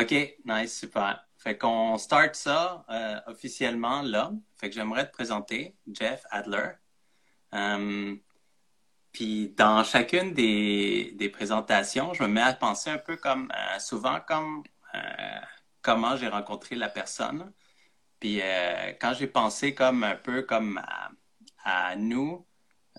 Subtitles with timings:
[0.00, 0.12] OK,
[0.46, 1.26] nice, super.
[1.36, 4.32] Fait qu'on start ça euh, officiellement là.
[4.56, 6.70] Fait que j'aimerais te présenter Jeff Adler.
[7.54, 8.16] Euh,
[9.12, 14.20] puis dans chacune des, présentations, je me mets à penser un peu comme, euh, souvent
[14.26, 14.62] comme
[15.82, 17.52] comment j'ai rencontré la personne.
[18.20, 18.40] Puis
[19.00, 21.10] quand j'ai pensé comme un peu comme à,
[21.64, 22.46] à nous,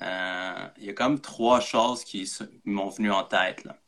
[0.02, 2.32] il y a comme trois choses qui
[2.66, 3.64] m'ont venu en tête.
[3.64, 3.81] Là.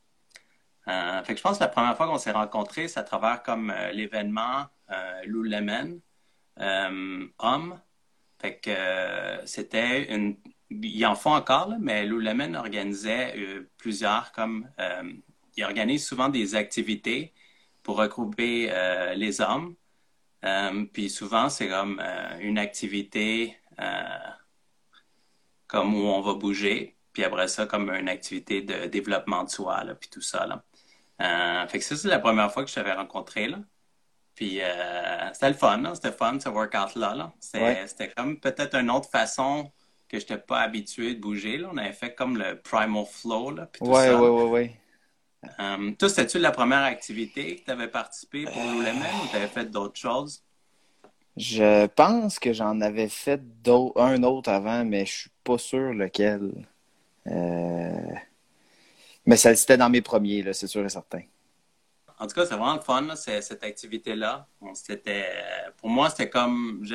[0.88, 3.42] Euh, fait que je pense que la première fois qu'on s'est rencontrés, c'est à travers
[3.44, 6.02] comme euh, l'événement euh, Lululemon
[6.60, 7.80] euh, Homme.
[8.40, 10.08] Fait que euh, c'était.
[10.70, 13.36] Ils en font encore, là, mais Lululemon organisait
[13.78, 14.70] plusieurs comme.
[15.56, 17.34] ils organisent souvent des activités
[17.84, 18.72] pour regrouper
[19.16, 19.76] les hommes.
[20.94, 22.02] puis souvent, c'est comme
[22.42, 23.56] une activité
[25.68, 26.98] comme où on va bouger.
[27.14, 30.48] Puis après ça, comme une activité de développement de soi, puis tout ça.
[30.48, 30.64] Là.
[31.22, 33.60] Euh, fait que ça, c'est la première fois que je t'avais rencontré, là.
[34.36, 37.14] Puis euh, c'était le fun, C'était fun, ce workout-là.
[37.14, 37.34] Là.
[37.40, 39.72] C'était comme peut-être une autre façon
[40.10, 41.58] que je n'étais pas habitué de bouger.
[41.58, 41.70] Là.
[41.72, 44.20] On avait fait comme le primal flow, là, puis tout ouais, ça.
[44.20, 44.76] Ouais, ouais, ouais.
[45.60, 49.48] Euh, toi, c'était-tu la première activité que tu avais participé pour Lululemon ou tu avais
[49.48, 50.44] fait d'autres choses?
[51.36, 53.42] Je pense que j'en avais fait
[53.96, 56.66] un autre avant, mais je suis pas sûr lequel.
[57.28, 58.14] Euh...
[59.26, 61.22] Mais ça, c'était dans mes premiers, c'est sûr et certain.
[62.20, 64.48] En tout cas, c'est vraiment le fun, cette activité-là.
[64.74, 65.28] C'était,
[65.78, 66.86] pour moi, c'était comme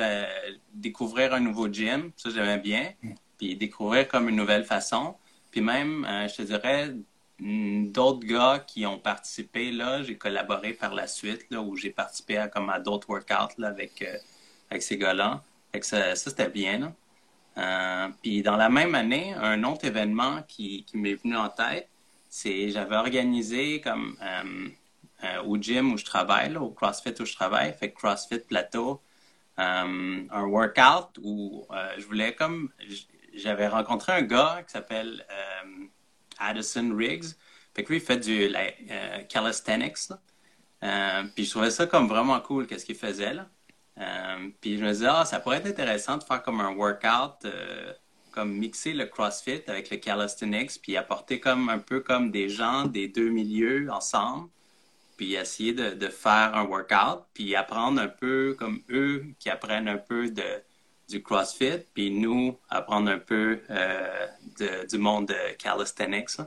[0.73, 2.11] découvrir un nouveau gym.
[2.15, 2.93] Ça, j'aimais bien.
[3.37, 5.15] Puis découvrir comme une nouvelle façon.
[5.51, 6.93] Puis même, euh, je te dirais,
[7.39, 12.37] d'autres gars qui ont participé, là, j'ai collaboré par la suite, là, où j'ai participé
[12.37, 14.17] à, comme à d'autres workouts là, avec, euh,
[14.69, 15.41] avec ces gars-là.
[15.81, 16.93] ça, ça c'était bien.
[17.57, 21.89] Euh, puis dans la même année, un autre événement qui, qui m'est venu en tête,
[22.29, 24.69] c'est j'avais organisé comme euh,
[25.23, 29.01] euh, au gym où je travaille, au CrossFit où je travaille, fait CrossFit Plateau,
[29.59, 32.69] euh, un workout où je voulais comme
[33.33, 35.25] j'avais rencontré un gars qui s'appelle
[36.39, 37.35] Addison Riggs.
[37.75, 38.53] Fait que lui, il fait du
[39.27, 40.13] calisthenics.
[41.35, 43.35] puis je trouvais ça comme vraiment cool, qu'est-ce qu'il faisait
[44.61, 47.45] puis je me disais, ah, ça pourrait être intéressant de faire comme un workout
[48.39, 52.85] comme mixer le CrossFit avec le calisthenics, puis apporter comme un peu comme des gens
[52.85, 54.47] des deux milieux ensemble,
[55.17, 59.97] puis essayer de, faire un workout, puis apprendre un peu comme eux qui apprennent un
[59.97, 60.41] peu de,
[61.09, 64.27] du CrossFit, puis nous apprendre un peu euh,
[64.89, 66.39] du monde de calisthenics.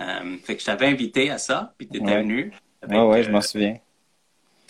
[0.00, 2.52] Euh, fait que je t'avais invité à ça, puis tu étais venu.
[2.88, 3.78] Oui, ouais, je m'en euh, souviens.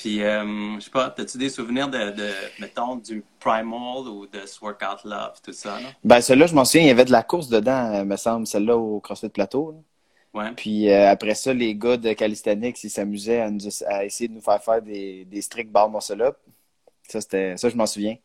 [0.01, 4.47] Puis, euh, je sais pas, as-tu des souvenirs de, de, mettons, du Primal ou de
[4.47, 5.79] ce Workout Love, tout ça?
[5.79, 5.89] Là?
[6.03, 8.47] Ben, celle-là, je m'en souviens, il y avait de la course dedans, euh, me semble,
[8.47, 9.85] celle-là au CrossFit Plateau.
[10.33, 10.53] Ouais.
[10.57, 13.51] Puis euh, après ça, les gars de Calisthenics, ils s'amusaient à,
[13.89, 16.39] à, essayer de nous faire faire des, des strict bar muscle up.
[17.07, 18.17] Ça, c'était, ça, je m'en souviens.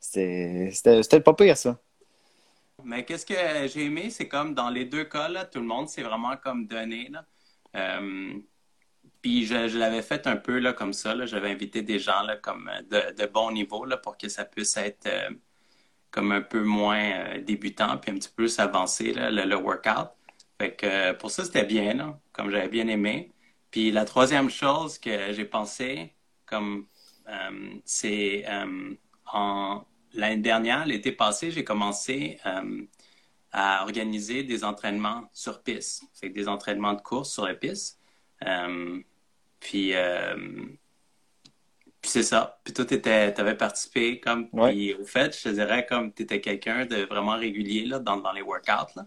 [0.00, 1.78] C'était, c'était, c'était pas pire, ça.
[2.82, 5.88] Mais qu'est-ce que j'ai aimé, c'est comme dans les deux cas, là, tout le monde
[5.88, 7.08] s'est vraiment comme donné.
[7.08, 7.24] Là.
[7.76, 8.32] Euh,
[9.24, 11.24] puis je, l'avais fait un peu là, comme ça.
[11.24, 14.76] J'avais invité des gens là, comme de, de bon niveau là, pour que ça puisse
[14.76, 15.30] être euh,
[16.10, 20.10] comme un peu moins euh, débutant, puis un petit peu s'avancer le, le, workout.
[20.58, 23.32] Fait que euh, pour ça, c'était bien, comme j'avais bien aimé.
[23.70, 26.12] Puis la troisième chose que j'ai pensé,
[26.44, 26.86] comme
[27.86, 28.44] c'est
[29.32, 32.38] en l'année dernière, l'été passé, j'ai commencé
[33.52, 36.04] à organiser des entraînements sur piste.
[36.12, 37.98] C'est des entraînements de course sur la piste.
[39.74, 40.36] Euh,
[42.00, 42.60] puis, c'est ça.
[42.64, 44.48] Puis toi, tu avais participé comme.
[44.50, 48.18] Puis au fait, je te dirais comme tu étais quelqu'un de vraiment régulier là, dans,
[48.18, 48.92] dans les workouts.
[48.96, 49.06] Là.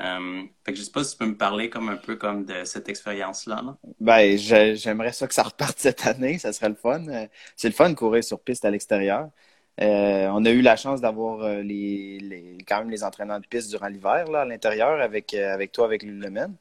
[0.00, 2.44] Euh, fait que je sais pas si tu peux me parler comme un peu comme
[2.44, 3.76] de cette expérience-là.
[4.00, 7.06] Ben, j'aimerais ça que ça reparte cette année, ça serait le fun.
[7.06, 9.30] Euh, c'est le fun de courir sur piste à l'extérieur.
[9.78, 13.86] on a eu la chance d'avoir les, les, quand même les entraînements de piste durant
[13.86, 16.56] l'hiver là, à l'intérieur avec, avec toi, avec Lululemon.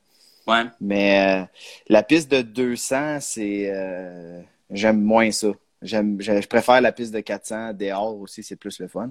[0.82, 1.46] Mais euh,
[1.88, 3.72] la piste de 200, c'est.
[3.74, 5.50] Euh, j'aime moins ça.
[5.82, 9.10] J'aime, je, préfère la piste de 400 dehors aussi, c'est plus le fun.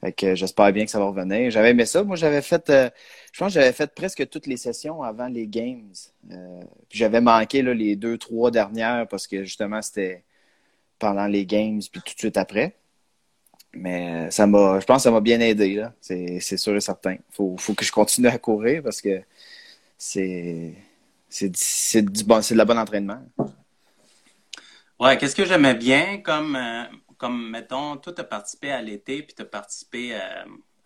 [0.00, 1.50] Fait que j'espère bien que ça va revenir.
[1.50, 2.02] J'avais aimé ça.
[2.02, 2.88] Moi, j'avais fait, euh,
[3.32, 5.92] je pense que j'avais fait presque toutes les sessions avant les games.
[6.88, 10.24] puis j'avais manqué les deux, trois dernières parce que justement, c'était
[10.98, 12.76] pendant les games puis tout de suite après.
[13.72, 15.74] Mais ça m'a, je pense que ça m'a bien aidé.
[15.74, 15.94] Là.
[16.00, 17.16] C'est, c'est sûr et certain.
[17.30, 19.22] Faut, faut que je continue à courir parce que
[20.00, 20.74] c'est
[21.28, 23.22] c'est du bon, c'est de la bonne entraînement.
[24.98, 26.84] Ouais, qu'est-ce que j'aimais bien comme, euh,
[27.16, 30.18] comme mettons, toi, tu as participé à l'été, puis tu as participé euh,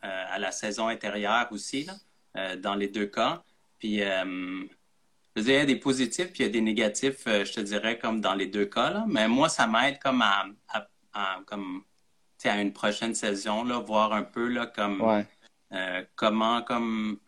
[0.05, 3.43] euh, à la saison intérieure aussi, là, dans les deux cas.
[3.79, 7.99] Puis il y a des positifs puis il y a des négatifs, je te dirais,
[7.99, 8.91] comme dans les deux cas.
[8.91, 9.05] Là.
[9.09, 10.47] Mais moi, ça m'aide comme à,
[11.13, 11.85] à, comme,
[12.45, 15.25] à une prochaine saison, là, voir un peu là, comme
[16.17, 17.19] comment comme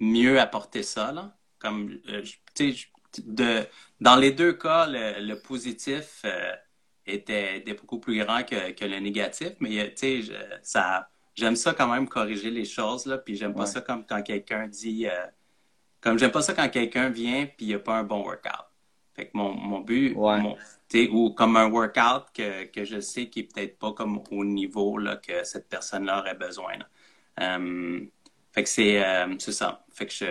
[0.00, 1.12] mieux apporter ça.
[1.12, 1.36] Là.
[1.58, 1.98] Comme,
[3.24, 3.66] de,
[4.00, 6.24] dans les deux cas, le, positif
[7.06, 11.08] était, beaucoup plus grand que, que le négatif, mais je, ça
[11.38, 14.66] j'aime ça quand même corriger les choses, là, puis j'aime pas ça comme quand quelqu'un
[14.66, 15.26] dit, euh,
[16.00, 18.66] comme j'aime pas ça quand quelqu'un vient puis il n'y a pas un bon workout.
[19.14, 23.54] Fait que mon, mon but, ou comme un workout que, que je sais qui est
[23.54, 26.74] peut-être pas comme au niveau là, que cette personne-là aurait besoin.
[27.40, 28.00] Euh,
[28.58, 29.84] fait que c'est euh, c'est ça.
[29.92, 30.26] Fait que je,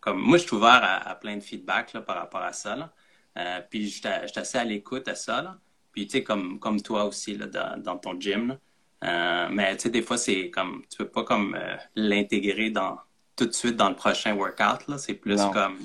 [0.00, 2.74] comme moi, je suis ouvert à, plein de feedback là, par rapport à ça.
[2.76, 3.60] Là.
[3.62, 4.08] puis je suis
[4.40, 5.42] assez à l'écoute à ça.
[5.42, 5.58] Là.
[5.92, 8.48] Puis tu sais, comme, comme toi aussi là, dans, dans ton gym.
[8.48, 8.58] Là.
[9.04, 12.98] Euh, mais tu sais, des fois, c'est comme, tu peux pas comme euh, l'intégrer dans
[13.36, 14.98] tout de suite dans le prochain workout.
[14.98, 15.78] C'est plus comme,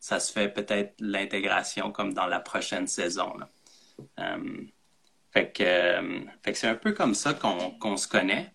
[0.00, 3.32] ça se fait peut-être l'intégration comme dans la prochaine saison.
[3.38, 3.48] Là.
[4.20, 4.62] Euh,
[5.32, 8.52] fait que, fait que c'est un peu comme ça qu'on se connaît.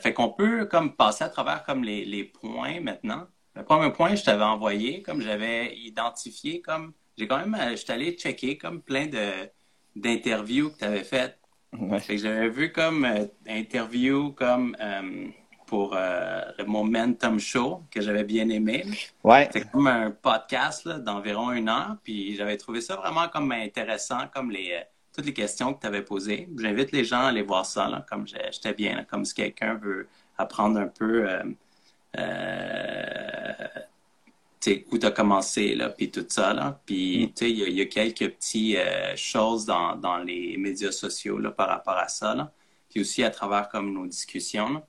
[0.00, 3.26] Fait qu'on peut comme passer à travers comme les, les points maintenant.
[3.56, 7.92] Le premier point, je t'avais envoyé, comme j'avais identifié, comme j'ai quand même, je suis
[7.92, 9.50] allé checker comme plein de
[9.96, 11.38] d'interviews que tu avais faites
[12.08, 15.28] j'avais vu comme euh, interview comme euh,
[15.66, 18.84] pour euh, le Momentum Show que j'avais bien aimé.
[19.22, 19.48] Ouais.
[19.52, 21.96] C'était comme un podcast d'environ une heure.
[22.02, 24.82] Puis j'avais trouvé ça vraiment comme intéressant, comme les
[25.14, 26.48] toutes les questions que tu avais posées.
[26.58, 30.08] J'invite les gens à aller voir ça, là, comme j'étais bien, comme si quelqu'un veut
[30.36, 31.26] apprendre un peu
[34.90, 36.52] où tu as commencé, là, puis tout ça.
[36.54, 36.80] Là.
[36.86, 37.44] Puis, mm.
[37.44, 41.96] il y, a quelques petites euh, choses dans, dans, les médias sociaux là, par rapport
[41.96, 42.34] à ça.
[42.34, 42.52] Là.
[42.90, 44.82] Puis aussi à travers comme nos discussions.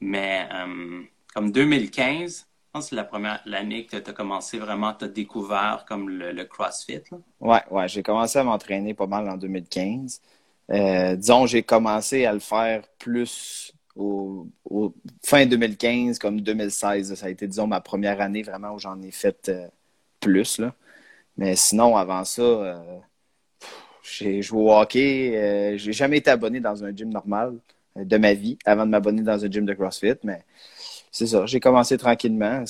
[0.00, 1.02] Mais euh,
[1.34, 5.04] comme 2015, je pense que c'est la première l'année que tu as commencé vraiment, tu
[5.04, 7.00] as découvert comme le, CrossFit.
[7.10, 7.18] Là.
[7.40, 10.20] Ouais, ouais, j'ai commencé à m'entraîner pas mal en 2015.
[10.70, 14.46] Euh, disons, j'ai commencé à le faire plus au,
[15.24, 17.14] fin 2015 comme 2016.
[17.14, 19.68] Ça a été, disons, ma première année vraiment où j'en ai fait euh,
[20.20, 20.58] plus.
[20.58, 20.74] Là.
[21.36, 22.98] Mais sinon, avant ça, euh,
[24.02, 25.76] j'ai joué au hockey.
[25.78, 27.58] J'ai jamais été abonné dans un gym normal
[27.96, 30.16] de ma vie avant de m'abonner dans un gym de CrossFit.
[30.22, 30.44] Mais
[31.18, 32.62] c'est ça, j'ai commencé tranquillement.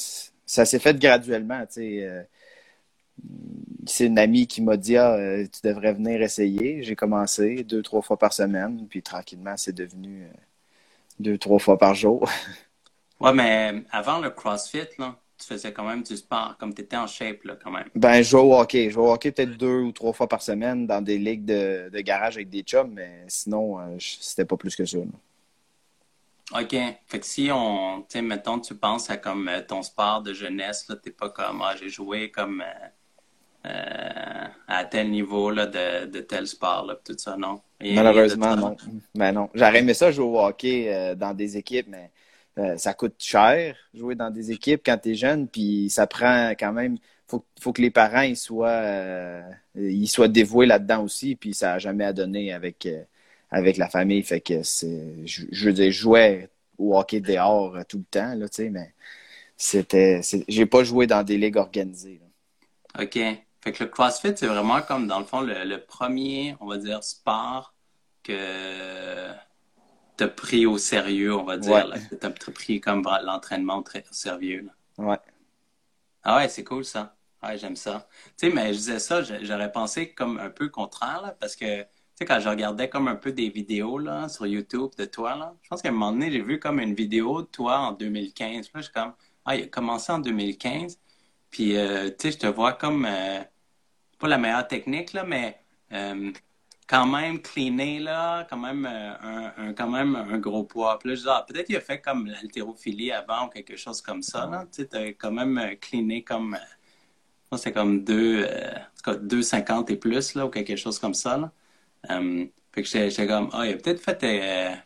[0.46, 1.66] Ça s'est fait graduellement.
[1.68, 6.82] c'est une amie qui m'a dit ah, tu devrais venir essayer.
[6.82, 10.28] J'ai commencé deux, trois fois par semaine, puis tranquillement, c'est devenu
[11.20, 12.26] deux, trois fois par jour.
[13.20, 16.96] ouais, mais avant le CrossFit, là, tu faisais quand même du sport, comme tu étais
[16.96, 17.90] en shape, là, quand même.
[17.94, 18.84] Ben, je joue au hockey.
[18.84, 21.90] Je joue au hockey peut-être deux ou trois fois par semaine dans des ligues de,
[21.92, 24.96] de garage avec des chums, mais sinon, euh, c'était pas plus que ça.
[26.54, 26.76] OK.
[27.06, 30.32] Fait que si on, tu sais, mettons, tu penses à comme euh, ton sport de
[30.32, 32.62] jeunesse, là, t'es pas comme, ah, j'ai joué comme
[33.66, 37.60] euh, à tel niveau, là, de, de tel sport, là, tout ça, non?
[37.80, 38.76] Malheureusement, non.
[39.14, 39.50] Ben non.
[39.54, 42.10] J'aurais aimé ça jouer au hockey euh, dans des équipes, mais
[42.58, 46.50] euh, ça coûte cher jouer dans des équipes quand tu es jeune, puis ça prend
[46.58, 46.98] quand même.
[47.26, 49.42] Faut, faut que les parents ils soient, euh,
[49.76, 52.88] ils soient dévoués là-dedans aussi, puis ça n'a jamais à donner avec,
[53.50, 54.22] avec la famille.
[54.22, 55.26] Fait que c'est.
[55.26, 58.94] Je, veux dire, je jouais au hockey dehors tout le temps, là, tu sais, mais
[59.56, 60.20] c'était.
[60.48, 62.20] J'ai pas joué dans des ligues organisées.
[62.98, 63.18] OK.
[63.60, 67.02] Fait que le CrossFit, c'est vraiment comme, dans le fond, le, premier, on va dire,
[67.02, 67.74] sport
[68.22, 69.32] que
[70.16, 71.92] tu as pris au sérieux, on va dire.
[72.10, 74.68] que tu as pris comme l'entraînement très au sérieux.
[74.96, 75.18] Ouais.
[76.22, 77.16] Ah ouais, c'est cool ça.
[77.42, 78.08] Ouais, j'aime ça.
[78.36, 81.84] Tu sais, mais je disais ça, j'aurais pensé comme un peu contraire, là, parce que,
[82.18, 85.54] sais, quand je regardais comme un peu des vidéos, là, sur YouTube de toi, là,
[85.62, 88.70] je pense qu'à un moment donné, j'ai vu comme une vidéo de toi en 2015.
[88.74, 89.12] Là, je suis comme,
[89.44, 90.98] ah, il a commencé en 2015.
[91.50, 93.40] Puis, euh, tu sais, je te vois comme, euh,
[94.18, 95.60] pas la meilleure technique, là, mais
[95.92, 96.32] euh,
[96.88, 100.98] quand même cleané, là, quand même, un, quand même un gros poids.
[101.04, 104.22] Là, je dis, ah, peut-être qu'il a fait comme l'haltérophilie avant ou quelque chose comme
[104.22, 104.66] ça, là.
[104.72, 106.58] Tu sais, quand même cleané comme,
[107.56, 108.44] c'est comme 2,
[109.06, 111.52] 2,50 et plus, là, ou quelque chose comme ça, là.
[112.72, 114.82] Fait que j'étais comme, ah, il a peut-être fait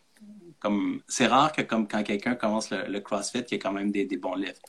[0.61, 3.91] comme c'est rare que comme quand quelqu'un commence le, CrossFit, il y ait quand même
[3.91, 4.63] des, des bons lifts.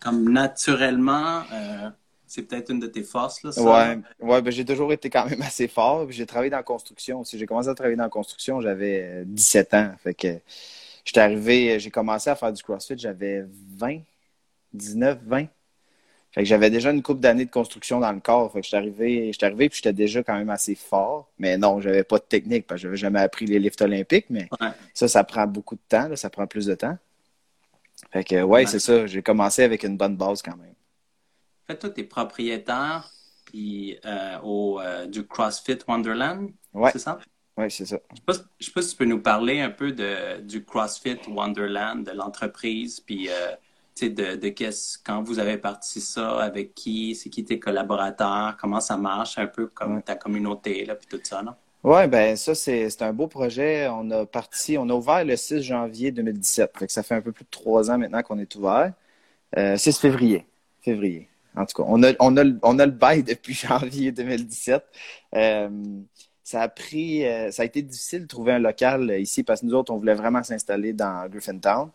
[0.00, 1.90] Comme naturellement, euh,
[2.26, 3.62] c'est peut-être une de tes forces, là, ça?
[3.62, 6.10] Ouais, ouais ben, j'ai toujours été quand même assez fort.
[6.10, 7.38] J'ai travaillé dans la construction aussi.
[7.38, 9.92] J'ai commencé à travailler dans la construction, j'avais 17 ans.
[10.02, 10.38] Fait que
[11.04, 13.44] j'étais arrivé, j'ai commencé à faire du CrossFit, j'avais
[13.76, 14.00] 20,
[14.72, 15.46] 19, 20.
[16.32, 18.52] Fait que j'avais déjà une couple d'années de construction dans le corps.
[18.52, 21.30] Fait que j'étais arrivé, j'étais arrivé puis j'étais déjà quand même assez fort.
[21.38, 24.26] Mais non, j'avais pas de technique parce que j'avais jamais appris les lifts olympiques.
[24.28, 24.48] Mais
[24.92, 26.14] ça, ça prend beaucoup de temps.
[26.16, 26.98] ça prend plus de temps.
[28.12, 29.06] Fait que, ouais, c'est ça.
[29.06, 30.74] J'ai commencé avec une bonne base quand même.
[31.66, 33.10] fait, toi, tu es propriétaire
[33.46, 33.98] puis,
[34.42, 36.50] au, du CrossFit Wonderland.
[36.74, 36.90] Ouais.
[36.92, 37.18] C'est ça?
[37.56, 37.98] Oui, c'est ça.
[38.10, 42.04] Je ne sais, pas si tu peux nous parler un peu de, du CrossFit Wonderland,
[42.04, 43.28] de l'entreprise, puis
[44.02, 44.54] de, de
[45.04, 49.46] quand vous avez parti ça, avec qui, c'est qui tes collaborateurs, comment ça marche un
[49.46, 51.54] peu comme ta communauté, là, puis tout ça, non?
[51.84, 53.88] Oui, ben ça, c'est un beau projet.
[53.88, 56.72] On a parti, on a ouvert le 6 janvier 2017.
[56.76, 58.92] Fait que ça fait un peu plus de trois ans maintenant qu'on est ouvert.
[59.54, 60.44] 6 euh, février.
[60.82, 61.28] Février.
[61.56, 64.84] En tout cas, on a, on a, on a le bail depuis janvier 2017.
[65.34, 65.68] Euh,
[66.42, 69.66] ça a pris, euh, ça a été difficile de trouver un local ici parce que
[69.66, 71.90] nous autres, on voulait vraiment s'installer dans Griffintown.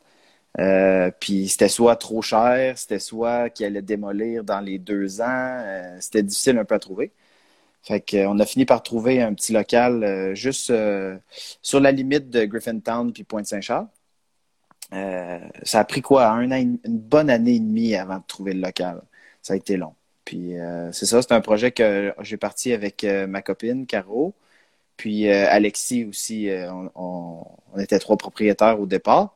[0.59, 5.25] Euh, puis c'était soit trop cher, c'était soit qu'il allait démolir dans les deux ans.
[5.27, 7.11] Euh, c'était difficile un peu à trouver.
[7.83, 10.73] Fait qu'on a fini par trouver un petit local euh, juste
[11.61, 13.87] sur la limite de Griffintown puis Pointe-Saint-Charles.
[15.63, 16.27] ça a pris quoi?
[16.29, 19.01] Un an, une bonne année et demie avant de trouver le local.
[19.41, 19.95] Ça a été long.
[20.25, 20.53] Puis
[20.93, 24.33] c'est ça, c'est un projet que j'ai parti avec ma copine Caro.
[24.97, 26.49] Puis Alexis aussi,
[26.95, 27.45] on,
[27.79, 29.35] était trois propriétaires au départ.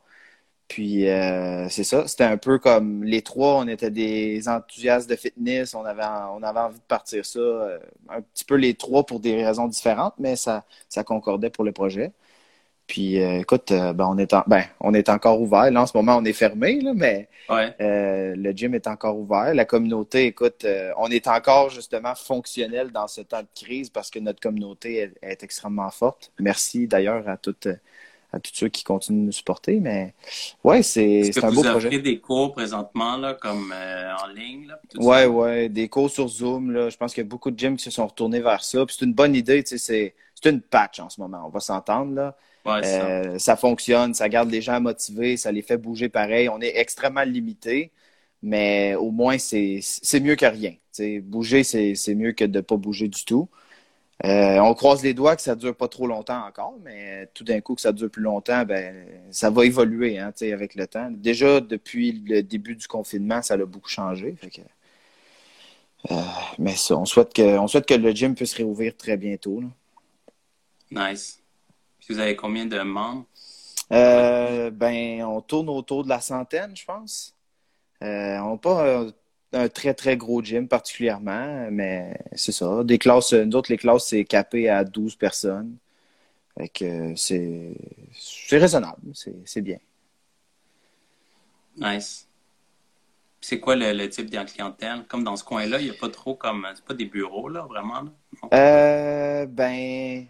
[0.68, 5.16] Puis euh, c'est ça, c'était un peu comme les trois, on était des enthousiastes de
[5.16, 6.02] fitness, on avait,
[6.34, 7.78] on avait envie de partir ça, euh,
[8.10, 11.72] un petit peu les trois pour des raisons différentes, mais ça, ça concordait pour le
[11.72, 12.12] projet.
[12.86, 15.70] Puis euh, écoute, ben, on, est ben, on est encore ouvert.
[15.70, 17.28] Là, en ce moment, on est fermé, là, mais
[17.78, 19.54] le gym est encore ouvert.
[19.54, 20.66] La communauté, écoute,
[20.98, 25.12] on est encore justement fonctionnel dans ce temps de crise parce que notre communauté est,
[25.22, 26.32] est extrêmement forte.
[26.40, 27.68] Merci d'ailleurs à toutes
[28.32, 29.80] à tous ceux qui continuent de nous supporter.
[29.80, 30.14] Mais
[30.64, 31.88] ouais, c'est un beau projet.
[31.88, 34.68] Vous des cours présentement, là, comme euh, en ligne?
[34.68, 36.70] Là, ouais, ouais, des cours sur Zoom.
[36.70, 36.90] Là.
[36.90, 38.84] Je pense qu'il y a beaucoup de gyms qui se sont retournés vers ça.
[38.88, 41.42] c'est une bonne idée, c'est une patch en ce moment.
[41.46, 42.36] On va s'entendre, là.
[42.66, 43.56] Ouais, euh, ça.
[43.56, 46.50] fonctionne, ça garde les gens motivés, ça les fait bouger pareil.
[46.50, 47.92] On est extrêmement limité,
[48.42, 49.80] mais au moins, c'est
[50.20, 50.74] mieux que rien.
[51.22, 53.48] bouger, c'est mieux que de ne pas bouger du tout.
[54.24, 57.60] Euh, on croise les doigts que ça dure pas trop longtemps encore, mais tout d'un
[57.60, 61.08] coup que ça dure plus longtemps, ben ça va évoluer hein, avec le temps.
[61.12, 64.34] Déjà depuis le début du confinement, ça a beaucoup changé.
[66.10, 66.14] Euh,
[66.58, 69.62] mais ça, on souhaite que on souhaite que le gym puisse réouvrir très bientôt.
[70.90, 71.40] Nice.
[72.08, 73.24] vous avez combien de membres?
[73.92, 77.36] Euh, ben, on tourne autour de la centaine, je pense.
[78.00, 79.06] on n'a pas
[79.52, 82.84] un très, très gros gym particulièrement, mais c'est ça.
[82.84, 85.76] Des classes, nous autres, les classes, c'est capé à 12 personnes.
[86.58, 87.72] Fait que c'est,
[88.12, 89.78] c'est raisonnable, c'est, bien.
[91.76, 92.26] Nice.
[93.40, 95.04] C'est quoi le, type de clientèle?
[95.06, 96.66] Comme dans ce coin-là, il n'y a pas trop comme.
[96.74, 98.04] C'est pas des bureaux, là, vraiment?
[98.52, 100.26] Euh, ben,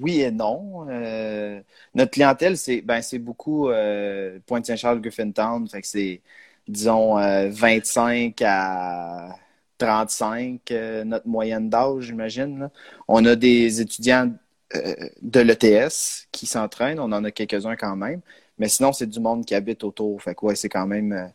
[0.00, 0.86] oui et non.
[0.88, 1.60] Euh,
[1.94, 5.68] notre clientèle, c'est ben, c'est beaucoup euh, Pointe-Saint-Charles, Griffintown.
[5.68, 6.20] Fait que c'est
[6.68, 7.14] disons,
[7.50, 9.36] 25 euh, à
[9.78, 12.70] 35, euh, notre moyenne d'âge, j'imagine.
[13.08, 14.32] On a des étudiants
[14.74, 18.20] euh, de l'ETS qui s'entraînent, on en a quelques-uns quand même,
[18.58, 20.22] mais sinon, c'est du monde qui habite autour.
[20.22, 21.32] Fait que, c'est quand même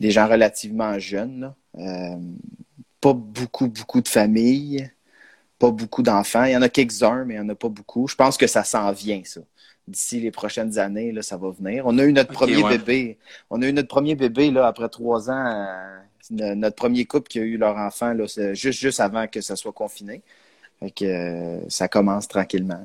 [0.00, 1.52] des gens relativement jeunes.
[3.00, 4.90] pas beaucoup, beaucoup de familles,
[5.58, 6.44] pas beaucoup d'enfants.
[6.44, 8.08] Il y en a quelques-uns, mais il n'y en a pas beaucoup.
[8.08, 9.40] Je pense que ça s'en vient, ça
[9.92, 11.84] d'ici les prochaines années, là, ça va venir.
[11.86, 13.18] On a eu notre premier bébé.
[13.50, 15.46] On a eu notre premier bébé là, après trois ans.
[15.46, 19.56] Euh, notre premier couple qui a eu leur enfant là, juste, juste avant que ça
[19.56, 20.22] soit confiné.
[20.80, 22.80] Fait euh, ça commence tranquillement.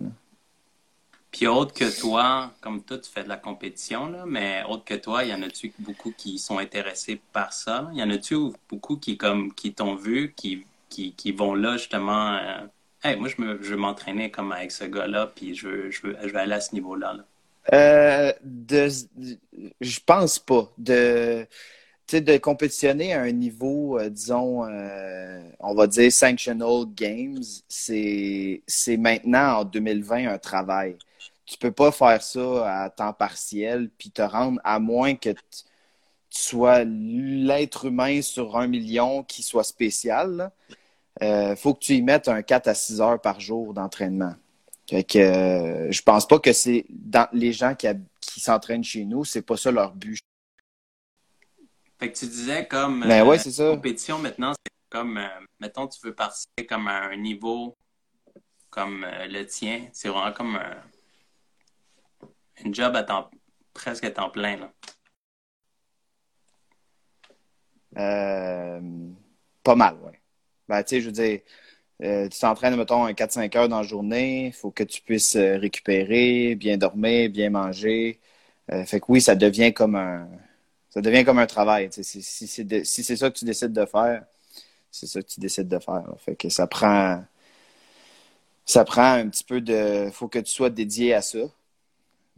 [1.31, 4.95] Puis autre que toi, comme toi, tu fais de la compétition, là, mais autre que
[4.95, 7.89] toi, il y en a-tu beaucoup qui sont intéressés par ça?
[7.93, 8.35] Il y en a-tu
[8.69, 12.65] beaucoup qui comme qui t'ont vu, qui, qui, qui, vont là justement euh,
[13.05, 16.73] moi, je, me, m'entraîner comme avec ce gars-là, puis je veux, je, aller à ce
[16.73, 17.17] niveau-là.
[17.73, 18.87] Euh, de,
[19.81, 20.71] je pense pas.
[20.77, 21.45] De,
[22.11, 28.61] de compétitionner à un niveau, euh, disons, euh, on va dire Sanctional Games, c'est
[28.97, 30.97] maintenant, en 2020, un travail.
[31.45, 35.63] Tu peux pas faire ça à temps partiel, puis te rendre, à moins que tu
[36.29, 40.51] sois l'être humain sur un million qui soit spécial.
[41.21, 44.35] Il euh, faut que tu y mettes un 4 à 6 heures par jour d'entraînement.
[44.89, 47.87] Fait que euh, je pense pas que c'est dans les gens qui,
[48.21, 50.19] qui s'entraînent chez nous, c'est pas ça leur but.
[51.99, 53.71] Fait que tu disais comme ben ouais, ça.
[53.71, 55.27] compétition maintenant, c'est comme euh,
[55.59, 57.75] mettons tu veux participer comme à un niveau
[58.69, 60.77] comme le tien, c'est vraiment comme un,
[62.63, 63.31] une job à temps
[63.73, 64.71] presque à temps plein là.
[69.63, 70.16] pas mal, oui.
[70.67, 71.39] Ben, tu sais, je veux dire,
[72.03, 75.35] euh, tu t'entraînes, mettons, un 4-5 heures dans la journée, il faut que tu puisses
[75.35, 78.19] euh, récupérer, bien dormir, bien manger.
[78.71, 80.27] Euh, fait que oui, ça devient comme un
[80.91, 81.89] ça devient comme un travail.
[81.91, 84.25] Si, si c'est ça que tu décides de faire,
[84.91, 86.05] c'est ça que tu décides de faire.
[86.19, 87.23] Fait que ça prend
[88.65, 90.09] ça prend un petit peu de.
[90.11, 91.39] faut que tu sois dédié à ça.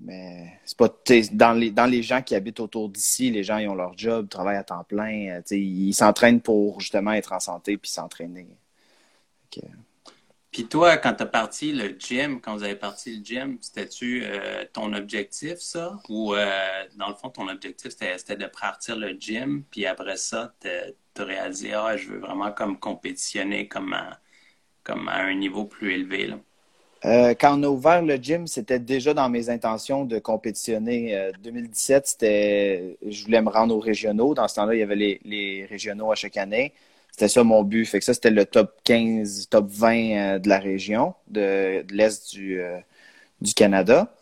[0.01, 0.89] Mais c'est pas.
[1.33, 4.29] Dans les, dans les gens qui habitent autour d'ici, les gens ils ont leur job,
[4.29, 5.39] travaillent à temps plein.
[5.39, 8.47] Euh, ils s'entraînent pour justement être en santé puis s'entraîner.
[10.51, 14.23] Puis toi, quand tu as parti le gym, quand vous avez parti le gym, c'était-tu
[14.25, 15.99] euh, ton objectif, ça?
[16.09, 20.53] Ou euh, dans le fond, ton objectif, c'était de partir le gym, puis après ça,
[20.61, 24.19] tu réalisé, ah, je veux vraiment comme compétitionner comme à,
[24.83, 26.33] comme à un niveau plus élevé?
[27.05, 31.31] Euh, quand on a ouvert le gym, c'était déjà dans mes intentions de compétitionner.
[31.41, 34.33] 2017, c'était, je voulais me rendre aux régionaux.
[34.33, 36.73] Dans ce temps-là, il y avait les, régionaux à chaque année.
[37.11, 37.85] C'était ça mon but.
[37.85, 42.31] Fait que ça, c'était le top 15, top 20 euh, de la région, de, l'Est
[42.33, 42.79] du, euh,
[43.55, 44.13] Canada.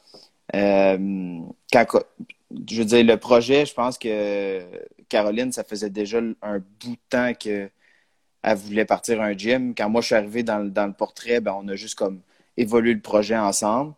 [0.55, 1.39] Euh,
[1.73, 4.61] je veux dire, le projet, je pense que
[5.09, 7.71] Caroline, ça faisait déjà un bout de temps qu'elle
[8.55, 9.75] voulait partir un gym.
[9.75, 12.21] Quand moi, je suis arrivé dans, le portrait, ben, on a juste comme
[12.57, 13.93] évolué le projet ensemble.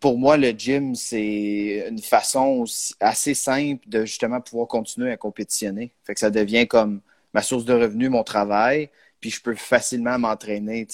[0.00, 2.64] pour moi, le gym, c'est une façon
[3.00, 5.92] assez simple de justement pouvoir continuer à compétitionner.
[6.04, 7.00] Fait que ça devient comme
[7.34, 8.90] ma source de revenus, mon travail,
[9.20, 10.86] puis je peux facilement m'entraîner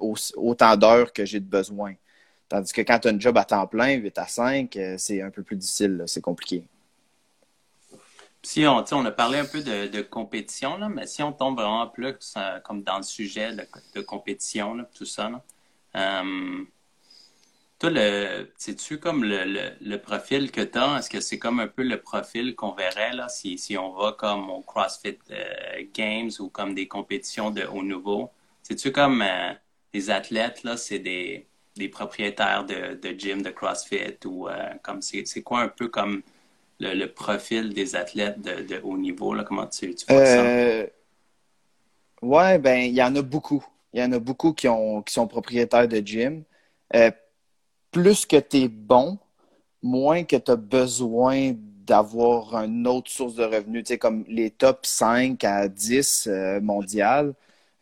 [0.00, 1.94] autant d'heures que j'ai de besoin.
[2.48, 5.20] Tandis que quand tu as un job à temps plein, 8 à 5, euh, c'est
[5.20, 6.64] un peu plus difficile, c'est compliqué.
[8.42, 11.88] Si on, on a parlé un peu de, compétition, là, mais si on tombe vraiment
[11.88, 13.50] plus comme dans le sujet
[13.94, 15.42] de, compétition, tout ça, là,
[15.96, 16.64] euh,
[17.78, 20.98] toi, le, sais-tu comme le, profil que tu as?
[20.98, 24.48] Est-ce que c'est comme un peu le profil qu'on verrait là, si, on va comme
[24.48, 28.30] au CrossFit euh, Games ou comme des compétitions de haut niveau?
[28.62, 29.52] C'est-tu comme euh,
[29.92, 31.46] des athlètes, là, c'est des,
[31.92, 36.22] propriétaires de, de gym de CrossFit ou euh, comme c'est, quoi un peu comme
[36.80, 39.34] le, profil des athlètes de, haut niveau?
[39.34, 39.44] Là?
[39.44, 40.86] Comment tu, tu vois ça?
[42.22, 43.64] Ouais, ben il y en a beaucoup.
[43.96, 46.44] Il y en a beaucoup qui, ont, qui sont propriétaires de gym
[47.96, 49.18] plus que tu es bon,
[49.82, 51.52] moins que tu as besoin
[51.86, 53.84] d'avoir une autre source de revenus.
[53.84, 57.32] Tu sais, comme les top 5 à 10 euh, mondiales,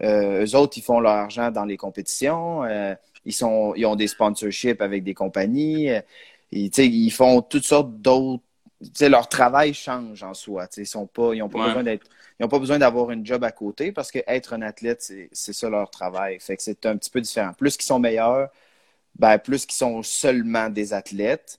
[0.05, 2.63] euh, eux autres, ils font leur argent dans les compétitions.
[2.63, 5.89] Euh, ils, sont, ils ont des sponsorships avec des compagnies.
[6.53, 8.45] Ils, ils font toutes sortes d'autres.
[9.01, 10.69] leur travail change en soi.
[10.77, 12.07] Ils n'ont pas, ils pas besoin d'être.
[12.39, 15.53] Ils n'ont pas besoin d'avoir une job à côté parce que être un athlète, c'est
[15.53, 16.39] ça leur travail.
[16.41, 17.53] Fait que c'est un petit peu différent.
[17.53, 18.51] Plus qu'ils sont meilleurs,
[19.17, 21.59] ben, plus qu'ils sont seulement des athlètes,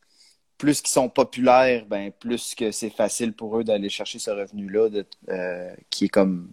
[0.58, 4.90] plus qu'ils sont populaires, ben, plus que c'est facile pour eux d'aller chercher ce revenu-là
[5.30, 6.52] euh, qui est comme,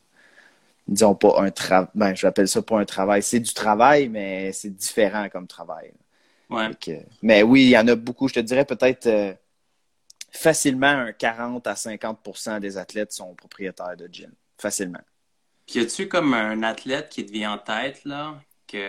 [0.88, 3.22] disons pas un travail, ben, j'appelle ça pas un travail.
[3.22, 5.92] C'est du travail, mais c'est différent comme travail.
[6.50, 6.70] Ouais.
[7.22, 8.28] mais oui, il y en a beaucoup.
[8.28, 9.32] Je te dirais peut-être euh,
[10.32, 14.32] facilement un 40 à 50% des athlètes sont propriétaires de gym.
[14.58, 15.00] Facilement.
[15.66, 18.34] Puis y a-tu comme un athlète qui te vient en tête, là,
[18.66, 18.86] que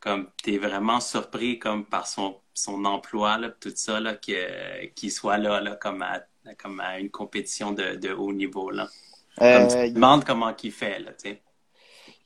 [0.00, 5.12] comme tu es vraiment surpris comme par son, son emploi, là, tout ça, là, qu'il
[5.12, 6.22] soit là, là comme, à,
[6.58, 8.70] comme à une compétition de, de haut niveau.
[8.70, 8.88] Là?
[9.38, 11.42] Comme tu euh, te demandes comment il fait, là, tu sais.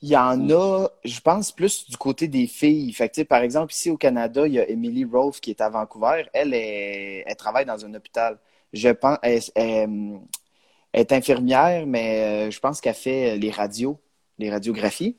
[0.01, 2.93] Il y en a, je pense, plus du côté des filles.
[2.93, 6.25] Fait par exemple, ici au Canada, il y a Emily Rolfe qui est à Vancouver.
[6.33, 8.37] Elle, est, elle travaille dans un hôpital.
[8.73, 13.99] Je pense, elle, elle est infirmière, mais euh, je pense qu'elle fait les radios,
[14.37, 15.17] les radiographies.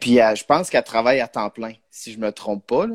[0.00, 2.86] Puis euh, je pense qu'elle travaille à temps plein, si je me trompe pas.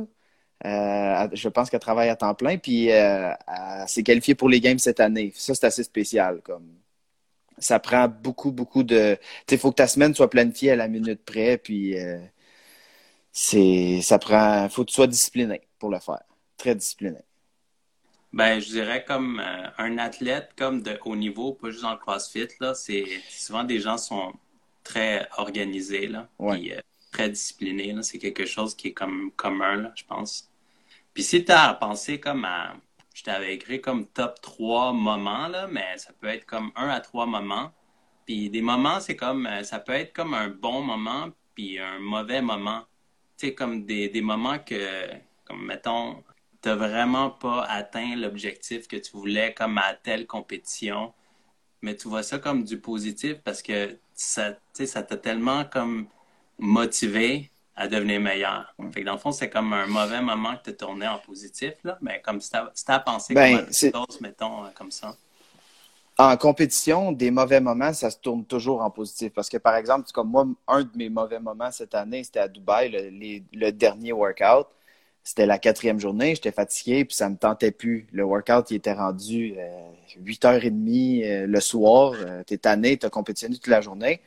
[0.65, 4.61] Euh, je pense qu'elle travaille à temps plein, puis euh, elle s'est qualifiée pour les
[4.61, 5.33] games cette année.
[5.35, 6.41] Ça, c'est assez spécial.
[6.41, 6.67] Comme
[7.57, 9.17] ça prend beaucoup, beaucoup de.
[9.47, 11.95] Tu il faut que ta semaine soit planifiée à la minute près, puis
[13.31, 14.67] c'est, ça prend.
[14.69, 16.23] Faut que tu sois discipliné pour le faire,
[16.57, 17.19] très discipliné.
[18.33, 19.39] Ben, je dirais comme
[19.77, 23.79] un athlète comme de haut niveau, pas juste dans le CrossFit là, c'est souvent des
[23.79, 24.33] gens sont
[24.83, 27.95] très organisé, là, euh, très discipliné.
[28.01, 30.49] C'est quelque chose qui est comme commun, là, je pense.
[31.13, 32.75] Puis si tu as pensé comme à.
[33.13, 36.99] Je t'avais écrit comme top 3 moments, là, mais ça peut être comme 1 à
[37.01, 37.71] 3 moments.
[38.25, 39.45] Puis des moments, c'est comme.
[39.47, 42.81] Euh, ça peut être comme un bon moment, puis un mauvais moment.
[43.37, 45.09] Tu sais, comme des, des moments que,
[45.45, 46.23] comme mettons,
[46.61, 51.13] tu vraiment pas atteint l'objectif que tu voulais, comme à telle compétition
[51.83, 56.07] mais tu vois ça comme du positif parce que ça ça t'a tellement comme
[56.57, 58.73] motivé à devenir meilleur.
[58.93, 61.73] Fait que dans le fond, c'est comme un mauvais moment que tu tourné en positif,
[61.83, 62.57] là, mais comme si tu
[62.91, 65.15] as, pensé ben, comme mettons, euh, comme ça.
[66.17, 69.33] En compétition, des mauvais moments, ça se tourne toujours en positif.
[69.33, 72.47] Parce que, par exemple, comme moi, un de mes mauvais moments cette année, c'était à
[72.47, 72.91] Dubaï,
[73.51, 74.67] le, dernier workout.
[75.23, 78.07] c'était la quatrième journée, j'étais fatigué, puis ça me tentait plus.
[78.11, 82.13] Le workout, il était rendu euh, 8h30 euh, le soir.
[82.15, 84.21] Euh, t'es tanné, t'as compétitionné toute la journée.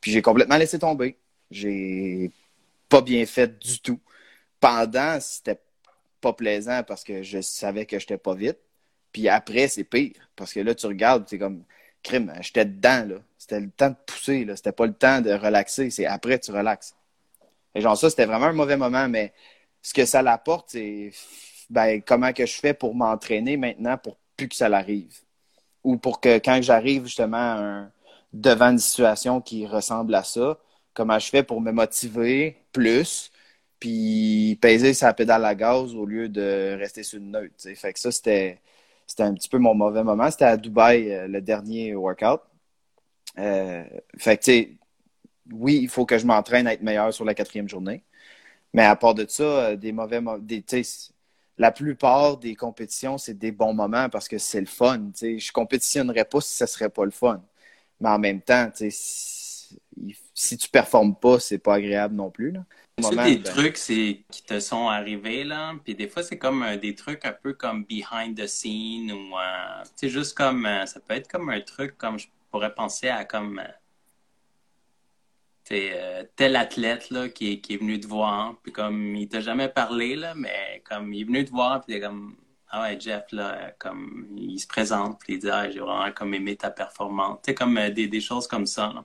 [0.00, 1.16] Puis j'ai complètement laissé tomber.
[1.50, 2.32] J'ai
[2.90, 4.00] pas bien fait du tout.
[4.60, 5.60] Pendant, c'était
[6.20, 8.58] pas plaisant parce que je savais que j'étais pas vite.
[9.12, 10.12] Puis après, c'est pire.
[10.36, 11.64] Parce que là, tu regardes, c'est comme
[12.02, 13.16] crime, j'étais dedans, là.
[13.38, 14.56] C'était le temps de pousser, là.
[14.56, 15.90] C'était pas le temps de relaxer.
[15.90, 16.94] C'est après, tu relaxes.
[17.74, 19.32] Et genre, ça, c'était vraiment un mauvais moment, mais
[19.82, 21.12] ce que ça l'apporte, c'est
[21.70, 25.14] ben, comment que je fais pour m'entraîner maintenant pour plus que ça l'arrive.
[25.84, 27.86] Ou pour que quand j'arrive justement
[28.32, 30.58] devant une situation qui ressemble à ça,
[30.94, 33.30] comment je fais pour me motiver plus,
[33.78, 37.54] puis peser sa pédale à gaz au lieu de rester sur une neutre.
[37.76, 38.60] Fait que ça, c'était,
[39.06, 40.30] c'était un petit peu mon mauvais moment.
[40.30, 42.40] C'était à Dubaï, euh, le dernier workout.
[43.38, 43.84] Euh,
[44.18, 44.70] fait que, tu sais,
[45.52, 48.04] oui, il faut que je m'entraîne à être meilleur sur la quatrième journée.
[48.74, 50.20] Mais à part de ça, euh, des mauvais
[51.58, 55.10] la plupart des compétitions, c'est des bons moments parce que c'est le fun.
[55.20, 57.42] Je Je compétitionnerais pas si ce serait pas le fun.
[58.00, 58.90] Mais en même temps, si,
[60.34, 62.54] si tu performes pas, c'est pas agréable non plus.
[63.02, 66.76] C'est des ben trucs qui te sont arrivés, là, puis des fois, c'est comme euh,
[66.76, 71.30] des trucs un peu comme behind the scene ou, euh, juste comme, ça peut être
[71.30, 73.62] comme un truc comme je pourrais penser à comme
[75.70, 79.28] c'est euh, tel athlète là, qui, est, qui est venu te voir, puis comme il
[79.28, 82.34] t'a jamais parlé, là, mais comme il est venu te voir, puis il est comme
[82.68, 86.34] Ah ouais, Jeff, là, comme il se présente, puis il dit Ah, j'ai vraiment comme
[86.34, 87.38] aimé ta performance.
[87.44, 88.92] Tu sais, comme euh, des, des, choses comme ça.
[88.92, 89.04] Là.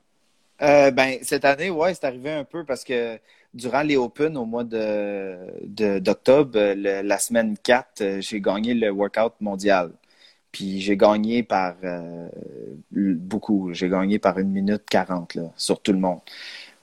[0.62, 3.20] Euh, ben, cette année, ouais, c'est arrivé un peu parce que
[3.54, 9.92] durant les Open au mois de, d'octobre, la semaine 4, j'ai gagné le workout mondial.
[10.52, 11.76] Puis j'ai gagné par
[12.92, 13.74] beaucoup.
[13.74, 16.20] J'ai gagné par une minute 40 là, sur tout le monde.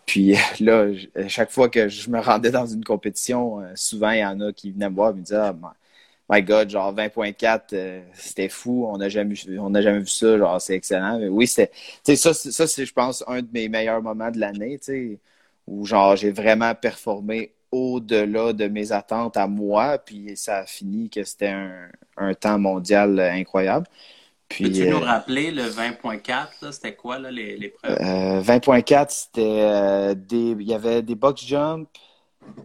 [0.06, 0.88] Puis là,
[1.28, 4.52] chaque fois que je me rendais dans une compétition, euh, souvent il y en a
[4.52, 5.56] qui venaient me voir et me disaient ah,
[6.32, 10.60] My God, genre 20.4, euh, c'était fou, on n'a jamais, on jamais vu ça, genre
[10.60, 11.18] c'est excellent.
[11.18, 11.70] Mais oui, c'était.
[12.16, 14.80] Ça, ça c'est, je pense, un de mes meilleurs moments de l'année,
[15.66, 21.10] où genre j'ai vraiment performé au-delà de mes attentes à moi, puis ça a fini
[21.10, 23.86] que c'était un, un temps mondial incroyable.
[24.58, 27.96] Peux-tu nous euh, rappeler le 20.4, c'était quoi l'épreuve?
[28.00, 30.56] Euh, 20.4, c'était euh, des.
[30.58, 31.88] Il y avait des box jump,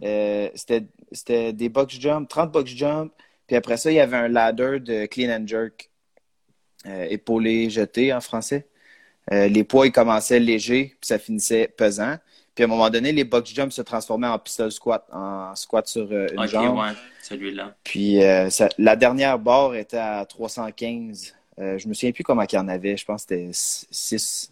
[0.02, 3.12] euh, c'était des box jump, 30 box jump,
[3.48, 5.90] puis après ça, il y avait un ladder de clean and jerk,
[6.84, 8.68] épaulé jeté en français.
[9.30, 12.16] les poids, ils commençaient légers, puis ça finissait pesant.
[12.54, 15.88] Puis à un moment donné, les box jump se transformaient en pistol squat, en squat
[15.88, 16.78] sur une okay, jambe.
[16.78, 17.74] Ouais, celui-là.
[17.82, 18.20] Puis
[18.78, 22.68] la dernière barre était à 315 euh, je me souviens plus comment il y en
[22.68, 22.96] avait.
[22.96, 24.50] Je pense que c'était 6,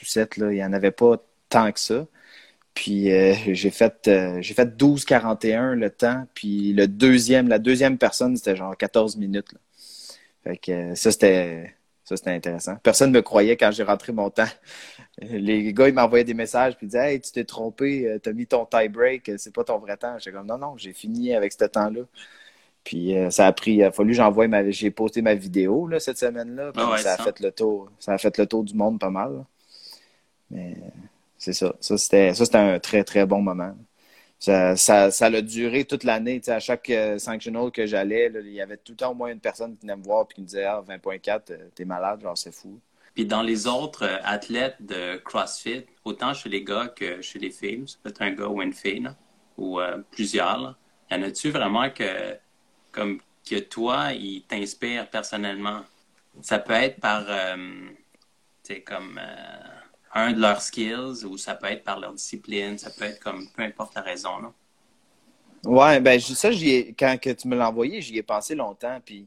[0.00, 0.36] ou 7.
[0.36, 0.52] Là.
[0.52, 1.16] Il n'y en avait pas
[1.48, 2.06] tant que ça.
[2.74, 6.26] Puis euh, j'ai fait euh, j'ai fait 12-41 le temps.
[6.34, 9.54] Puis le deuxième, la deuxième personne, c'était genre 14 minutes.
[10.44, 11.74] Fait que ça, c'était.
[12.04, 12.76] Ça, c'était intéressant.
[12.82, 14.44] Personne ne me croyait quand j'ai rentré mon temps.
[15.22, 18.32] Les gars, ils m'envoyaient des messages puis ils disaient Hey, tu t'es trompé, tu as
[18.34, 20.18] mis ton tie break, c'est pas ton vrai temps.
[20.18, 22.02] J'étais comme non, non, j'ai fini avec ce temps-là.
[22.84, 25.98] Puis euh, ça a pris, il a fallu j'envoie ma, j'ai posté ma vidéo là,
[25.98, 26.70] cette semaine-là.
[26.76, 29.44] Ah ça a fait le tour, ça a fait le tour du monde pas mal.
[30.50, 30.76] Mais
[31.44, 31.74] c'est ça.
[31.80, 33.74] Ça c'était, ça c'était un très très bon moment.
[34.38, 36.40] Ça, ça, ça a duré toute l'année.
[36.48, 39.40] à chaque euh, sanctional que j'allais, il y avait tout le temps au moins une
[39.40, 42.36] personne qui venait me voir et qui me disait Ah, 20.4, euh, t'es malade, genre
[42.36, 42.80] c'est fou.
[43.14, 47.84] Puis dans les autres athlètes de CrossFit, autant chez les gars que chez les filles,
[48.02, 49.08] peut être un gars ou une fille,
[49.56, 49.78] ou
[50.10, 50.76] plusieurs,
[51.10, 52.36] y en a-tu vraiment que
[52.90, 55.84] comme que toi, il t'inspire personnellement?
[56.42, 57.56] Ça peut être par, euh,
[58.86, 59.80] comme euh,
[60.14, 63.46] un de leurs skills ou ça peut être par leur discipline, ça peut être comme,
[63.48, 64.38] peu importe la raison.
[64.38, 64.52] Là.
[65.64, 69.00] Ouais, ben ça, j'y quand que tu me l'as envoyé, j'y ai pensé longtemps.
[69.04, 69.26] Puis,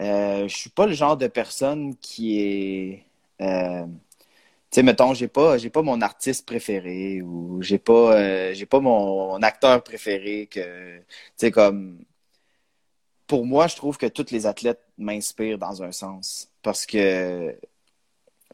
[0.00, 3.06] euh, je suis pas le genre de personne qui est.
[3.42, 8.80] Euh, tu sais, mettons, j'ai pas, pas mon artiste préféré ou j'ai pas, j'ai pas
[8.80, 11.04] mon, mon, acteur préféré que, tu
[11.36, 12.04] sais, comme
[13.26, 16.50] pour moi, je trouve que tous les athlètes m'inspirent dans un sens.
[16.62, 17.56] Parce que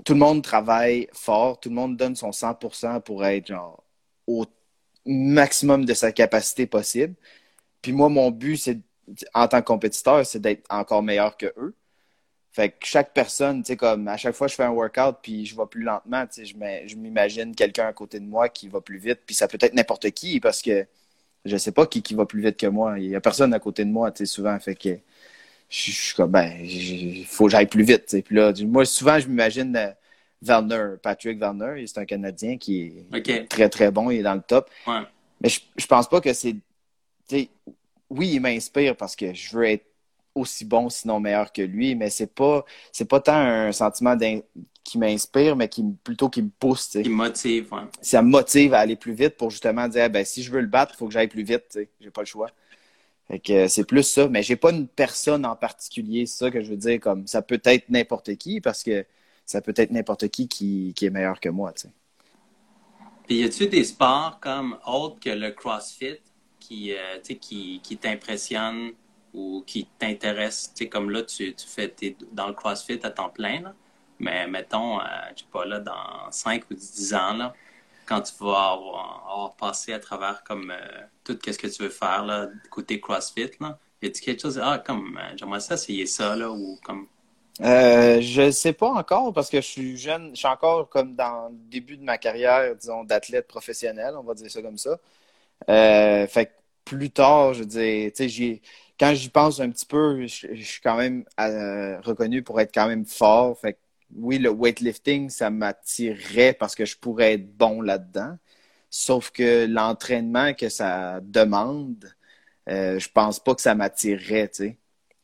[0.04, 3.82] tout le monde travaille fort, tout le monde donne son 100% pour être genre,
[4.26, 4.46] au
[5.06, 7.14] maximum de sa capacité possible.
[7.82, 8.80] Puis moi, mon but, c'est
[9.34, 11.74] en tant que compétiteur, c'est d'être encore meilleur que eux.
[12.52, 15.18] Fait que chaque personne, tu sais, comme à chaque fois que je fais un workout
[15.22, 18.68] puis je vais plus lentement, tu sais, je m'imagine quelqu'un à côté de moi qui
[18.68, 19.20] va plus vite.
[19.26, 20.87] Puis ça peut être n'importe qui parce que
[21.44, 22.98] je sais pas qui, va plus vite que moi.
[22.98, 24.58] Il y a personne à côté de moi, tu sais, souvent.
[24.61, 24.98] Fait que
[25.68, 28.16] je, suis comme, ben, il faut que j'aille plus vite.
[28.24, 29.90] Puis là, moi, souvent, je m'imagine euh,
[30.42, 34.42] Werner, Patrick Werner, c'est un Canadien qui est très, très bon, il est dans le
[34.42, 34.70] top.
[34.87, 36.57] Mais je, je pense pas que c'est.
[38.11, 39.85] oui, il m'inspire parce que je veux être
[40.35, 44.16] aussi bon, sinon meilleur que lui, mais c'est pas, c'est pas tant un sentiment
[44.85, 46.88] qui m'inspire, mais qui plutôt qui me pousse.
[46.88, 47.68] Qui motive,
[48.00, 50.66] Ça me motive à aller plus vite pour justement dire, ben, si je veux le
[50.66, 52.50] battre, il faut que j'aille plus vite, j'ai pas le choix.
[53.44, 56.70] Que c'est plus ça, mais j'ai pas une personne en particulier, c'est ça que je
[56.70, 59.04] veux dire, comme ça peut être n'importe qui, parce que
[59.44, 61.88] ça peut être n'importe qui, qui, est meilleur que moi, tu
[63.26, 66.20] Puis y a-tu des sports comme autres que le CrossFit
[66.58, 68.92] qui, euh, qui, qui t'impressionnent
[69.34, 70.74] ou qui t'intéressent?
[70.90, 71.94] Comme là, tu, tu fais
[72.32, 73.74] dans le CrossFit à temps plein,
[74.18, 75.04] mais mettons, euh,
[75.36, 77.54] sais pas, là, dans 5 ou 10 ans, là,
[78.08, 82.24] quand tu vas avoir, passé à travers comme euh, tout ce que tu veux faire
[82.24, 86.50] là, côté CrossFit, là, y a-t-il quelque chose, ah, comme, j'aimerais ça essayer ça, là,
[86.50, 87.06] ou comme?
[87.60, 91.48] Euh, je sais pas encore parce que je suis jeune, je suis encore comme dans
[91.48, 94.98] le début de ma carrière, disons, d'athlète professionnel, on va dire ça comme ça.
[95.68, 96.52] Euh, fait que
[96.84, 98.62] plus tard, je dis, tu sais,
[98.98, 102.86] quand j'y pense un petit peu, je, suis quand même euh, reconnu pour être quand
[102.88, 103.58] même fort.
[103.58, 103.78] Fait que
[104.14, 108.36] oui, le weightlifting, ça m'attirerait parce que je pourrais être bon là-dedans.
[108.90, 112.14] Sauf que l'entraînement que ça demande,
[112.68, 114.50] euh, je pense pas que ça m'attirerait,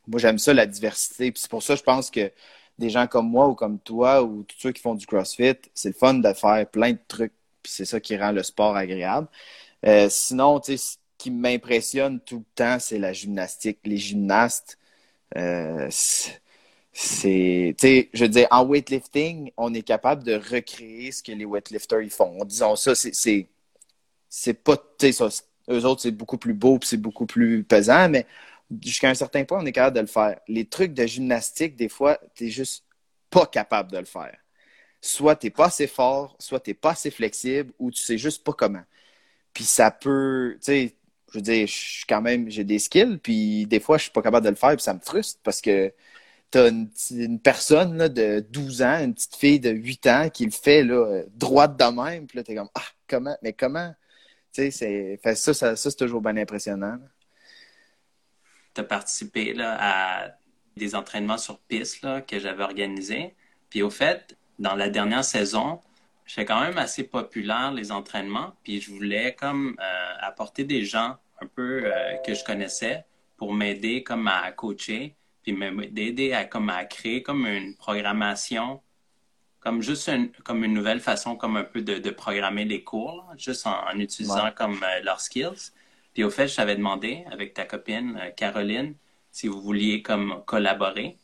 [0.07, 1.33] moi, j'aime ça, la diversité.
[1.35, 2.31] C'est pour ça, je pense que
[2.79, 5.91] des gens comme moi ou comme toi ou tous ceux qui font du CrossFit, c'est
[5.91, 7.33] le fun de faire plein de trucs.
[7.65, 9.29] C'est ça qui rend le sport agréable.
[9.87, 13.79] Euh, sinon, ce qui m'impressionne tout le temps, c'est la gymnastique.
[13.85, 14.79] Les gymnastes,
[15.37, 15.89] euh,
[16.95, 22.03] tu sais, je veux en weightlifting, on est capable de recréer ce que les weightlifters
[22.03, 22.45] ils font.
[22.45, 23.49] Disons ça, c'est,
[24.29, 25.25] c'est pas, tu sais,
[25.71, 28.27] eux autres, c'est beaucoup plus beau puis c'est beaucoup plus pesant, mais
[28.83, 30.39] jusqu'à un certain point, on est capable de le faire.
[30.49, 32.85] Les trucs de gymnastique, des fois, tu n'es juste
[33.31, 34.37] pas capable de le faire.
[35.01, 38.19] Soit tu n'es pas assez fort, soit tu n'es pas assez flexible, ou tu sais
[38.19, 38.85] juste pas comment.
[39.53, 40.97] Puis ça peut, tu sais,
[41.33, 44.23] je veux dire, je quand même, j'ai des skills, puis des fois, je suis pas
[44.23, 45.93] capable de le faire, puis ça me frustre parce que
[46.55, 50.51] tu as une, personne de 12 ans, une petite fille de 8 ans qui le
[50.51, 53.93] fait là, droite de même, puis là, tu es comme, ah, comment, mais comment?
[54.53, 56.99] Tu sais, ça, ça, ça c'est toujours bien impressionnant
[58.75, 60.29] tu as participé là, à
[60.77, 63.35] des entraînements sur piste là, que j'avais organisés.
[63.71, 65.81] Puis au fait, dans la dernière saison,
[66.27, 68.55] j'étais quand même assez populaire les entraînements.
[68.65, 73.05] Puis je voulais comme euh, apporter des gens un peu euh, que je connaissais
[73.37, 75.15] pour m'aider comme à coacher,
[75.45, 78.81] puis m'aider à comme à créer comme une programmation,
[79.61, 83.31] comme juste une, comme une nouvelle façon comme un peu de, de programmer les cours,
[83.37, 85.73] juste en, utilisant comme euh, leurs skills.
[86.15, 88.95] Puis au fait, je t'avais demandé avec ta copine euh, Caroline
[89.31, 91.19] si vous vouliez comme collaborer.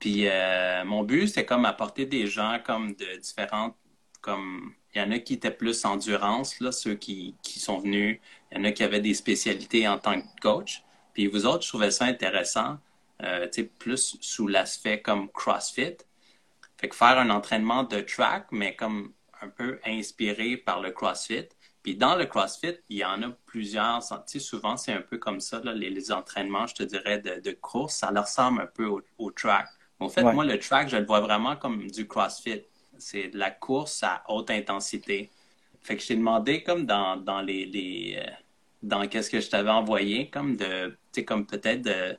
[0.00, 3.76] Puis euh, mon but, c'était comme apporter des gens comme de différentes,
[4.20, 8.18] comme il y en a qui étaient plus endurance, là, ceux qui, qui sont venus.
[8.50, 10.82] Il y en a qui avaient des spécialités en tant que coach.
[11.14, 12.78] Puis vous autres, je trouvais ça intéressant,
[13.22, 13.46] euh,
[13.78, 15.96] plus sous l'aspect comme CrossFit.
[16.76, 21.48] Fait que faire un entraînement de track, mais comme un peu inspiré par le CrossFit.
[21.82, 24.02] Puis dans le CrossFit, il y en a plusieurs.
[24.02, 27.96] Souvent, c'est un peu comme ça, là, les, entraînements, je te dirais, de, de, course.
[27.96, 28.86] Ça leur ressemble un peu
[29.18, 29.68] au, track.
[29.98, 32.62] En fait, moi, le track, je le vois vraiment comme du CrossFit.
[32.98, 35.30] C'est de la course à haute intensité.
[35.82, 37.64] Fait que je t'ai demandé, comme dans, dans les.
[37.66, 38.30] les euh,
[38.82, 40.88] dans qu'est-ce que je t'avais envoyé, comme de.
[40.88, 42.16] Tu sais, comme peut-être de.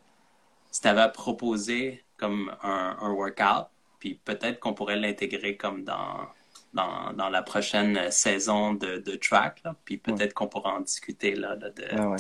[0.72, 3.68] Si tu avais proposé comme un, un workout,
[4.00, 6.28] puis peut-être qu'on pourrait l'intégrer comme dans
[6.74, 9.64] dans, la prochaine saison de, de track.
[9.86, 11.36] Puis peut-être qu'on pourra en discuter.
[11.36, 12.18] Là, de, ah ouais.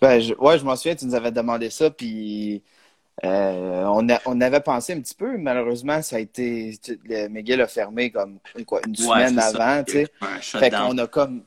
[0.00, 1.90] Ben, je, ouais, je m'en souviens, tu nous avais demandé ça.
[1.90, 2.62] Puis
[3.24, 5.36] euh, on, on avait pensé un petit peu.
[5.36, 6.78] Malheureusement, ça a été.
[7.04, 9.82] Le, Miguel a fermé comme quoi, une semaine avant.
[9.86, 11.44] Fait qu'on a comme.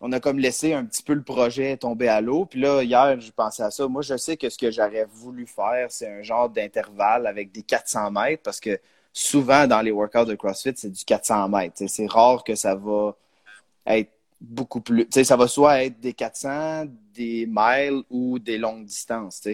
[0.00, 2.44] On a comme laissé un petit peu le projet tomber à l'eau.
[2.44, 3.88] Puis là, hier, je pensais à ça.
[3.88, 7.62] Moi, je sais que ce que j'aurais voulu faire, c'est un genre d'intervalle avec des
[7.62, 8.78] 400 mètres parce que
[9.12, 11.82] souvent dans les workouts de CrossFit, c'est du 400 mètres.
[11.86, 13.16] C'est rare que ça va
[13.86, 15.08] être beaucoup plus.
[15.10, 19.48] Ça va soit être des 400, des miles ou des longues distances.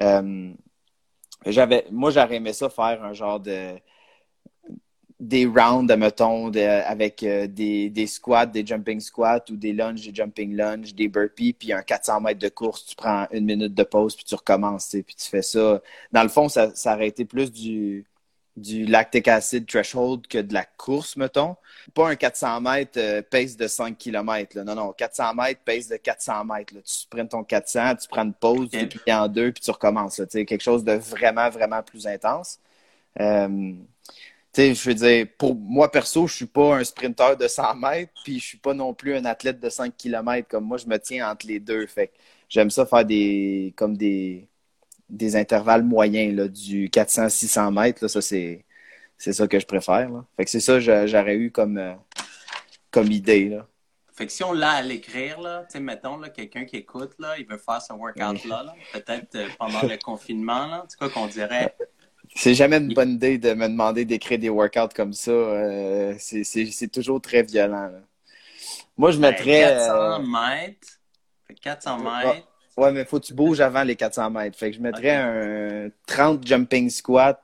[0.00, 0.52] Euh,
[1.46, 3.74] j'avais, moi, j'aurais aimé ça faire un genre de
[5.20, 10.06] des rounds, mettons, de, avec euh, des, des, squats, des jumping squats ou des lunges,
[10.06, 13.74] des jumping lunges, des burpees, puis un 400 mètres de course, tu prends une minute
[13.74, 15.82] de pause, puis tu recommences, puis tu fais ça.
[16.12, 18.06] Dans le fond, ça, ça aurait été plus du,
[18.58, 21.56] du lactic acid threshold que de la course, mettons.
[21.94, 24.60] Pas un 400 mètres euh, pace de 5 km.
[24.62, 26.74] Non, non, 400 mètres pace de 400 mètres.
[26.74, 30.22] Tu prends ton 400, tu prends une pause, tu plies en deux, puis tu recommences.
[30.30, 32.60] quelque chose de vraiment, vraiment plus intense.
[33.20, 33.72] Euh,
[34.58, 38.40] je veux dire, pour moi perso, je suis pas un sprinteur de 100 mètres, puis
[38.40, 40.48] je suis pas non plus un athlète de 5 km.
[40.48, 41.86] Comme moi, je me tiens entre les deux.
[41.86, 42.12] Fait
[42.48, 44.48] j'aime ça faire des comme des,
[45.08, 48.02] des intervalles moyens là, du 400-600 mètres.
[48.02, 48.64] Là, ça, c'est,
[49.16, 50.10] c'est ça que je préfère.
[50.10, 50.24] Là.
[50.36, 51.94] Fait que c'est ça que j'aurais eu comme, euh,
[52.90, 53.48] comme idée.
[53.50, 53.66] Là.
[54.12, 57.12] Fait que si on l'a à l'écrire, là, tu sais, mettons, là, quelqu'un qui écoute,
[57.20, 61.08] là, il veut faire ce workout-là, là, peut-être euh, pendant le confinement, là, tu quoi
[61.08, 61.76] qu'on dirait?
[62.38, 65.32] C'est jamais une bonne idée de me demander d'écrire des workouts comme ça.
[65.32, 67.88] Euh, c'est toujours très violent.
[67.88, 68.00] Là.
[68.96, 69.62] Moi, je ben, mettrais.
[69.62, 70.88] 400 mètres.
[71.60, 72.48] 400 mètres.
[72.76, 74.56] Ouais, mais faut que tu bouges avant les 400 mètres.
[74.56, 77.42] Fait que je mettrais un 30 jumping squat,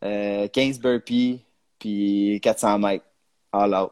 [0.00, 0.48] 15 euh,
[0.80, 1.44] burpees,
[1.80, 3.04] puis 400 mètres.
[3.50, 3.90] All out.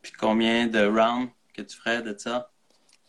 [0.00, 2.50] Puis combien de rounds que tu ferais de ça?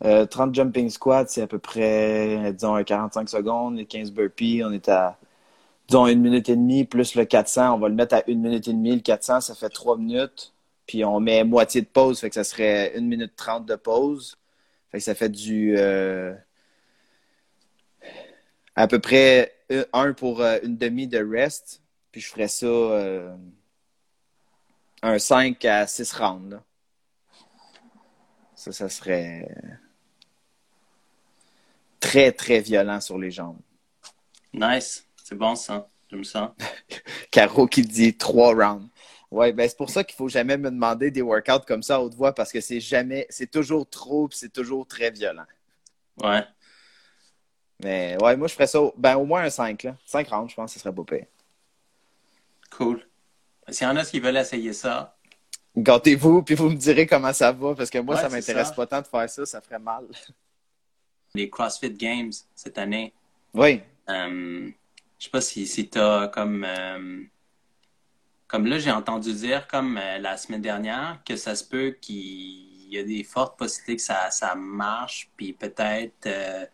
[0.01, 3.77] 30 euh, jumping squats, c'est à peu près, disons, 45 secondes.
[3.77, 5.17] Les 15 burpees, on est à,
[5.87, 7.75] disons, une minute et demie, plus le 400.
[7.75, 8.95] On va le mettre à une minute et demie.
[8.95, 10.53] Le 400, ça fait 3 minutes.
[10.87, 14.37] Puis on met moitié de pause, fait que ça serait une minute trente de pause.
[14.91, 16.35] Fait que ça fait du euh,
[18.75, 19.53] à peu près
[19.93, 21.81] un pour euh, une demi de rest.
[22.11, 22.67] Puis je ferais ça
[25.01, 26.59] un 5 à 6 rounds.
[28.65, 29.47] Ça, ça serait
[31.99, 33.59] très, très violent sur les jambes.
[34.51, 35.07] Nice.
[35.23, 35.87] C'est bon ça.
[36.09, 36.55] J'aime ça.
[37.31, 38.89] Caro qui dit 3 rounds.
[39.29, 41.99] Oui, ben c'est pour ça qu'il faut jamais me demander des workouts comme ça à
[41.99, 45.45] haute voix parce que c'est jamais, c'est toujours trop c'est toujours très violent.
[46.23, 46.43] Ouais.
[47.83, 49.95] Mais ouais, moi je ferais ça, ben au moins un 5, là.
[50.07, 51.27] 5 rounds, je pense que ce serait beau pire.
[52.71, 53.05] Cool.
[53.69, 55.14] S'il y en a qui veulent essayer ça.
[55.77, 59.01] Gâtez-vous, puis vous me direz comment ça va, parce que moi, ça m'intéresse pas tant
[59.01, 60.05] de faire ça, ça ferait mal.
[61.35, 63.13] Les CrossFit Games cette année.
[63.53, 63.81] Oui.
[64.09, 64.69] Euh,
[65.19, 66.63] je sais pas si, si tu as comme.
[66.63, 67.23] Euh,
[68.47, 72.89] comme là, j'ai entendu dire, comme euh, la semaine dernière, que ça se peut qu'il
[72.89, 76.65] y a des fortes possibilités que ça, ça marche, puis peut-être euh,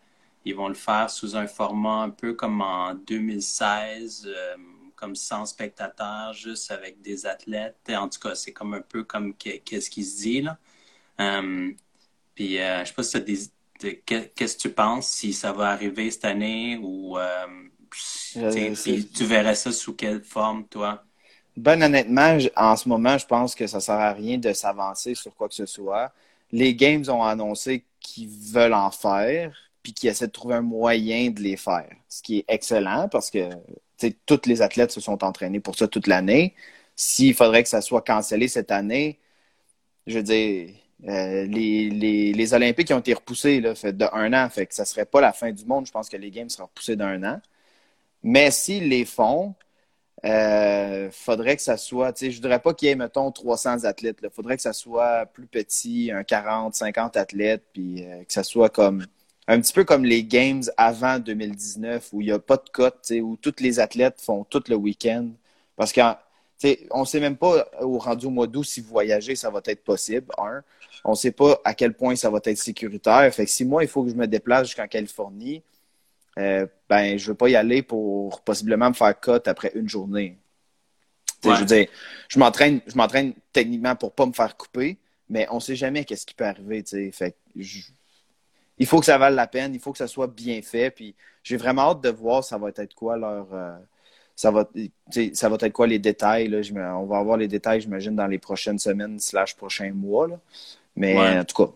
[0.44, 4.56] ils vont le faire sous un format un peu comme en 2016, euh,
[5.02, 7.90] comme sans spectateurs, juste avec des athlètes.
[7.90, 10.56] En tout cas, c'est comme un peu comme qu'est-ce qui se dit là.
[12.36, 16.26] puis je sais pas si des, qu'est-ce que tu penses si ça va arriver cette
[16.26, 17.18] année ou
[18.32, 21.02] tu verrais ça sous quelle forme, toi?
[21.56, 25.34] Ben honnêtement, en ce moment, je pense que ça sert à rien de s'avancer sur
[25.34, 26.12] quoi que ce soit.
[26.52, 31.30] Les Games ont annoncé qu'ils veulent en faire, puis qu'ils essaient de trouver un moyen
[31.30, 31.90] de les faire.
[32.08, 33.50] Ce qui est excellent parce que
[34.26, 36.54] tous les athlètes se sont entraînés pour ça toute l'année.
[36.96, 39.18] S'il faudrait que ça soit cancellé cette année,
[40.06, 40.70] je veux dire,
[41.08, 45.32] euh, les, Olympiques ont été repoussés de un an, fait que ça serait pas la
[45.32, 45.86] fin du monde.
[45.86, 47.40] Je pense que les Games seront repoussés d'un an.
[48.22, 49.54] Mais s'ils les font,
[50.24, 53.84] euh, faudrait que ça soit, tu sais, je voudrais pas qu'il y ait, mettons, 300
[53.84, 54.18] athlètes.
[54.22, 58.44] Il faudrait que ça soit plus petit, un 40, 50 athlètes, puis euh, que ça
[58.44, 59.04] soit comme
[59.48, 63.12] un petit peu comme les Games avant 2019, où il n'y a pas de cote,
[63.22, 65.28] où tous les athlètes font tout le week-end.
[65.76, 66.14] Parce qu'on
[66.64, 70.32] ne sait même pas au rendu au mois d'août si voyager, ça va être possible.
[70.38, 70.62] Un,
[71.04, 73.32] on ne sait pas à quel point ça va être sécuritaire.
[73.34, 75.62] Fait que si moi, il faut que je me déplace jusqu'en Californie,
[76.38, 80.38] euh, ben, je veux pas y aller pour possiblement me faire cut après une journée.
[81.44, 81.88] Je veux dire,
[82.28, 86.24] je m'entraîne, je m'entraîne techniquement pour pas me faire couper, mais on sait jamais qu'est-ce
[86.24, 87.36] qui peut arriver, Fait
[88.78, 91.14] il faut que ça vale la peine, il faut que ça soit bien fait, puis
[91.42, 93.76] j'ai vraiment hâte de voir ça va être quoi leur, euh,
[94.36, 94.68] ça va,
[95.34, 96.60] ça va être quoi les détails, là.
[96.98, 100.28] on va avoir les détails, j'imagine, dans les prochaines semaines slash prochains mois,
[100.96, 101.72] Mais en tout cas,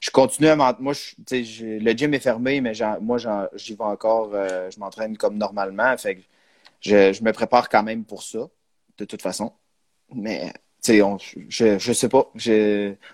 [0.00, 0.82] je continue à m'entraîner.
[0.82, 3.18] Moi, je, le gym est fermé, mais moi,
[3.54, 4.30] j'y vais encore.
[4.34, 5.96] Euh, je m'entraîne comme normalement.
[5.96, 6.22] Fait
[6.80, 8.48] je, me prépare quand même pour ça,
[8.98, 9.52] de toute façon.
[10.14, 10.52] Mais,
[10.86, 12.30] je, je sais pas.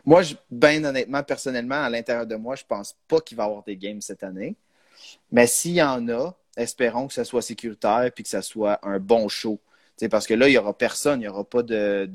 [0.04, 3.62] moi, bien honnêtement, personnellement, à l'intérieur de moi, je pense pas qu'il va y avoir
[3.62, 4.56] des games cette année.
[5.32, 8.98] Mais s'il y en a, espérons que ça soit sécuritaire et que ça soit un
[8.98, 9.60] bon show.
[10.10, 12.08] parce que là, il n'y aura personne, il n'y aura pas de,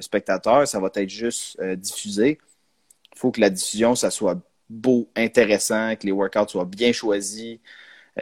[0.00, 2.38] spectateurs, ça va être juste euh, diffusé.
[3.14, 7.58] Il faut que la diffusion, ça soit beau, intéressant, que les workouts soient bien choisis,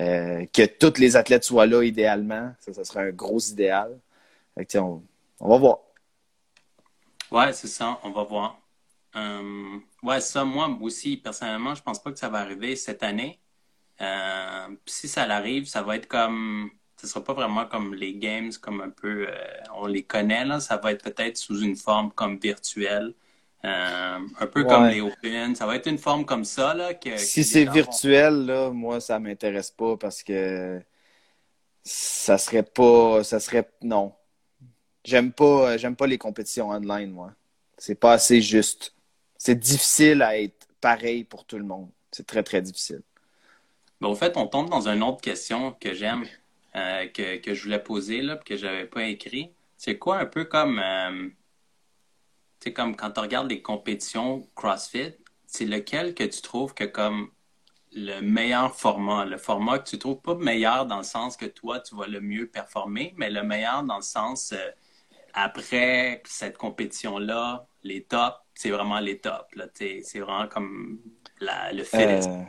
[0.01, 2.53] euh, que tous les athlètes soient là idéalement.
[2.61, 3.99] Ça, ça serait un gros idéal.
[4.77, 5.03] on,
[5.41, 5.79] va voir.
[7.31, 8.61] Ouais, c'est ça, on va voir.
[9.17, 13.41] Euh, ouais, ça, moi aussi, personnellement, je pense pas que ça va arriver cette année.
[14.01, 16.71] Euh, si ça arrive, ça va être comme.
[16.97, 19.27] Ce sera pas vraiment comme les games, comme un peu.
[19.75, 20.61] on les connaît, là.
[20.61, 23.15] Ça va être peut-être sous une forme comme virtuelle.
[23.65, 25.55] Euh, un peu comme les Open.
[25.55, 26.75] Ça va être une forme comme ça.
[26.75, 30.81] Là, que, si c'est virtuel, là, moi, ça m'intéresse pas parce que
[31.85, 33.23] ça serait pas.
[33.23, 33.71] Ça serait.
[33.83, 34.15] Non.
[35.05, 37.33] J'aime pas, j'aime pas les compétitions online, moi.
[37.79, 38.95] C'est pas assez juste.
[39.39, 41.89] c'est difficile à être pareil pour tout le monde.
[42.11, 43.03] C'est très, très difficile.
[44.01, 46.25] Ben, au fait, on tombe dans une autre question que j'aime,
[46.77, 49.51] euh, que, je voulais poser, là, que je n'avais pas écrit.
[49.77, 51.29] C'est quoi un peu comme, euh,
[52.75, 55.15] comme quand tu regardes les compétitions CrossFit,
[55.47, 57.31] c'est lequel que tu trouves que comme
[57.93, 61.81] le meilleur format, le format que tu trouves pas meilleur dans le sens que toi,
[61.81, 64.71] tu vas le mieux performer, mais le meilleur dans le sens euh,
[65.35, 69.47] après cette compétition-là, les tops, c'est vraiment les tops.
[70.03, 70.99] C'est vraiment comme
[71.41, 71.97] le fit.
[71.97, 72.43] Euh,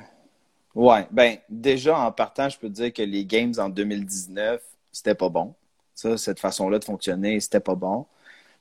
[0.76, 4.62] ouais, ben déjà en partant, je peux te dire que les games en 2019,
[4.92, 5.56] c'était pas bon.
[5.96, 8.08] Ça, cette façon-là de fonctionner, c'était pas bon.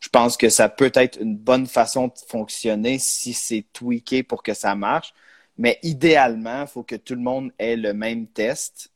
[0.00, 4.42] Je pense que ça peut être une bonne façon de fonctionner si c'est tweaké pour
[4.42, 5.12] que ça marche.
[5.58, 8.90] Mais idéalement, il faut que tout le monde ait le même test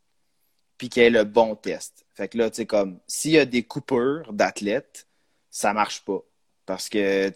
[0.78, 2.06] puis qu'il ait le bon test.
[2.14, 5.06] Fait que là, tu sais, comme s'il y a des coupures d'athlètes,
[5.54, 6.20] ça marche pas.
[6.66, 7.32] Parce que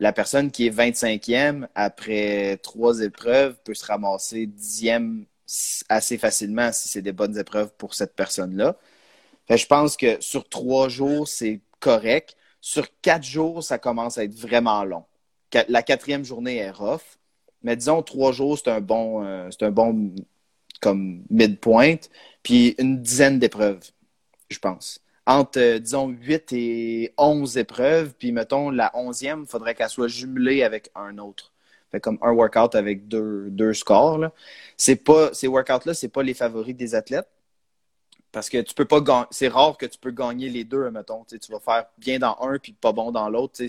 [0.00, 5.26] la personne qui est 25e après trois épreuves peut se ramasser dixième
[5.90, 8.78] assez facilement si c'est des bonnes épreuves pour cette personne-là.
[9.50, 12.36] je pense que sur trois jours, c'est correct.
[12.62, 15.04] Sur quatre jours, ça commence à être vraiment long.
[15.68, 17.18] La quatrième journée est rough.
[17.62, 20.14] Mais disons, trois jours, c'est un bon, euh, c'est un bon
[20.80, 21.96] comme midpoint.
[22.42, 23.82] Puis une dizaine d'épreuves,
[24.50, 25.02] je pense.
[25.26, 30.08] Entre, euh, disons, 8 et 11 épreuves, puis mettons, la onzième, il faudrait qu'elle soit
[30.08, 31.52] jumelée avec un autre.
[31.92, 34.18] Fait comme un workout avec deux, deux scores.
[34.18, 34.32] Là.
[35.04, 37.28] Pas, ces workouts-là, c'est pas les favoris des athlètes.
[38.32, 39.26] Parce que tu peux pas gagner.
[39.30, 41.24] C'est rare que tu peux gagner les deux, mettons.
[41.24, 43.62] tu vas faire bien dans un puis pas bon dans l'autre,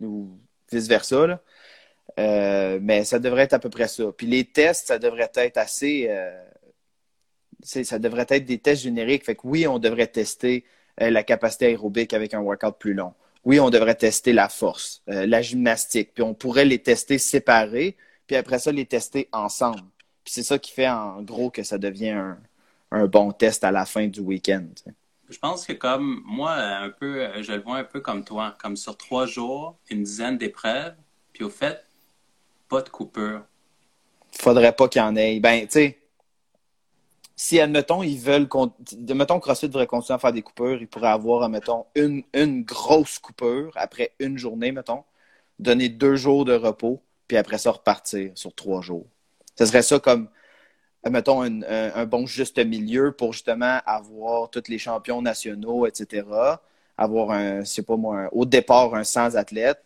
[0.00, 0.38] ou
[0.70, 1.40] vice-versa.
[2.18, 4.04] Euh, mais ça devrait être à peu près ça.
[4.12, 6.06] Puis les tests, ça devrait être assez.
[6.10, 6.44] Euh,
[7.62, 9.24] ça devrait être des tests génériques.
[9.24, 10.64] Fait que oui, on devrait tester
[10.98, 13.14] la capacité aérobique avec un workout plus long.
[13.44, 16.12] Oui, on devrait tester la force, la gymnastique.
[16.14, 19.82] Puis on pourrait les tester séparés, puis après ça, les tester ensemble.
[20.24, 22.16] Puis c'est ça qui fait en gros que ça devient
[22.90, 24.66] un, bon test à la fin du week-end.
[25.28, 28.76] Je pense que comme moi, un peu, je le vois un peu comme toi, comme
[28.76, 30.94] sur trois jours, une dizaine d'épreuves.
[31.32, 31.84] Puis au fait,
[32.68, 33.42] pas de coupure.
[34.32, 35.40] Faudrait pas qu'il y en ait.
[35.40, 35.98] Ben, tu sais,
[37.36, 38.48] si, admettons, ils veulent.
[39.14, 43.18] Mettons, CrossFit devrait continuer à faire des coupures, ils pourraient avoir, admettons, une, une grosse
[43.18, 45.04] coupure après une journée, mettons,
[45.58, 49.06] donner deux jours de repos, puis après ça, repartir sur trois jours.
[49.58, 50.28] Ce serait ça comme,
[51.08, 56.26] mettons, un, un, bon juste milieu pour justement avoir tous les champions nationaux, etc.
[56.96, 59.82] Avoir un, je sais pas moi, au départ, un sans athlète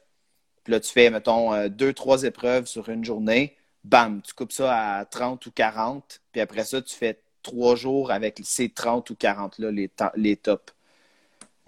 [0.69, 3.57] puis là, tu fais, mettons, euh, deux, trois épreuves sur une journée.
[3.85, 6.21] Bam, tu coupes ça à 30 ou 40.
[6.31, 10.75] Puis après ça, tu fais trois jours avec ces 30 ou 40-là, les, les tops.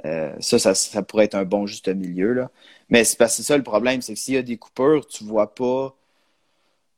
[0.05, 2.33] Euh, ça, ça, pourrait être un bon juste milieu.
[2.33, 2.51] Là.
[2.89, 5.25] Mais c'est parce que ça le problème, c'est que s'il y a des coupures, tu
[5.25, 5.95] vois pas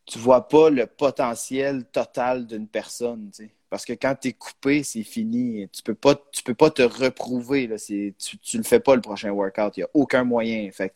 [0.06, 3.30] tu vois pas le potentiel total d'une personne.
[3.70, 5.68] Parce que quand tu es coupé, c'est fini.
[5.72, 7.66] Tu peux pas, tu peux pas te reprouver.
[7.66, 7.76] Là.
[7.78, 9.76] Tu, tu le fais pas le prochain workout.
[9.76, 10.70] Il n'y a aucun moyen.
[10.72, 10.92] Fait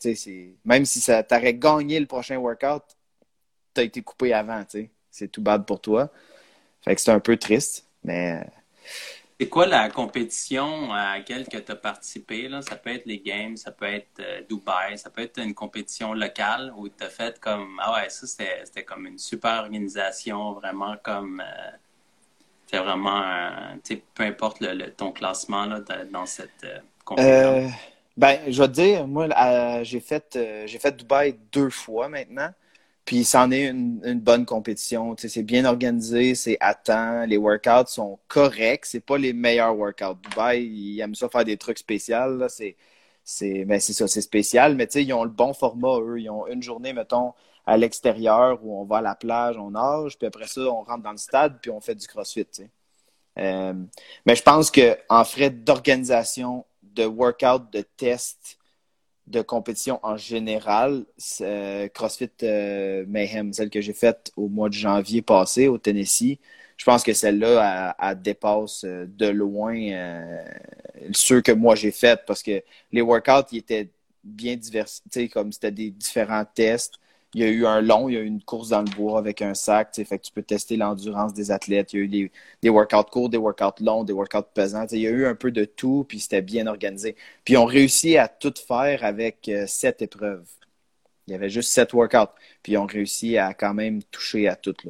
[0.65, 2.83] même si ça t'aurait gagné le prochain workout,
[3.73, 4.63] tu as été coupé avant.
[5.09, 6.11] C'est tout bad pour toi.
[6.83, 7.87] Fait que c'est un peu triste.
[8.03, 8.41] Mais
[9.39, 12.47] c'est quoi la compétition à laquelle tu as participé?
[12.47, 12.63] Là?
[12.63, 16.13] Ça peut être les Games, ça peut être euh, Dubaï, ça peut être une compétition
[16.13, 20.95] locale où tu as fait comme Ah ouais, ça c'était comme une super organisation, vraiment
[21.03, 21.69] comme euh,
[22.65, 23.23] c'est vraiment
[23.83, 27.71] sais, peu importe le, ton classement là, dans cette euh, compétition.
[28.17, 29.27] ben, je vais te dire, moi
[29.83, 32.49] j'ai fait j'ai fait Dubaï deux fois maintenant.
[33.07, 35.15] Puis c'en est une, bonne compétition.
[35.17, 37.25] C'est bien organisé, c'est à temps.
[37.25, 38.85] Les workouts sont corrects.
[38.85, 40.15] C'est pas les meilleurs workouts.
[40.21, 42.49] Dubaï, ils aiment ça faire des trucs spéciaux.
[42.49, 42.75] C'est,
[43.23, 44.75] c'est, ben, c'est ça, c'est spécial.
[44.75, 46.19] Mais ils ont le bon format, eux.
[46.19, 47.33] Ils ont une journée, mettons,
[47.65, 50.17] à l'extérieur où on va à la plage, on nage.
[50.17, 52.45] Puis après ça, on rentre dans le stade, puis on fait du crossfit.
[53.39, 53.73] Euh,
[54.25, 58.57] mais je pense qu'en frais d'organisation, de workout, de test,
[59.27, 61.05] de compétition en général,
[61.41, 66.39] euh, CrossFit euh, Mayhem, celle que j'ai faite au mois de janvier passé au Tennessee,
[66.77, 69.75] je pense que celle-là, elle, dépasse euh, de loin
[71.13, 73.89] ceux que moi j'ai fait parce que les workouts, ils étaient
[74.23, 74.87] bien divers,
[75.33, 76.95] comme c'était des différents tests
[77.33, 79.19] il y a eu un long, il y a eu une course dans le bois
[79.19, 81.93] avec un sac, fait que tu peux tester l'endurance des athlètes.
[81.93, 84.87] Il y a eu des, workouts courts, des workouts longs, des workouts pesants.
[84.91, 87.15] Il y a eu un peu de tout, puis c'était bien organisé.
[87.43, 90.47] Puis ils ont réussi à tout faire avec euh, sept épreuves.
[91.27, 92.31] Il y avait juste sept workouts,
[92.63, 94.85] puis ils ont réussi à quand même toucher à toutes.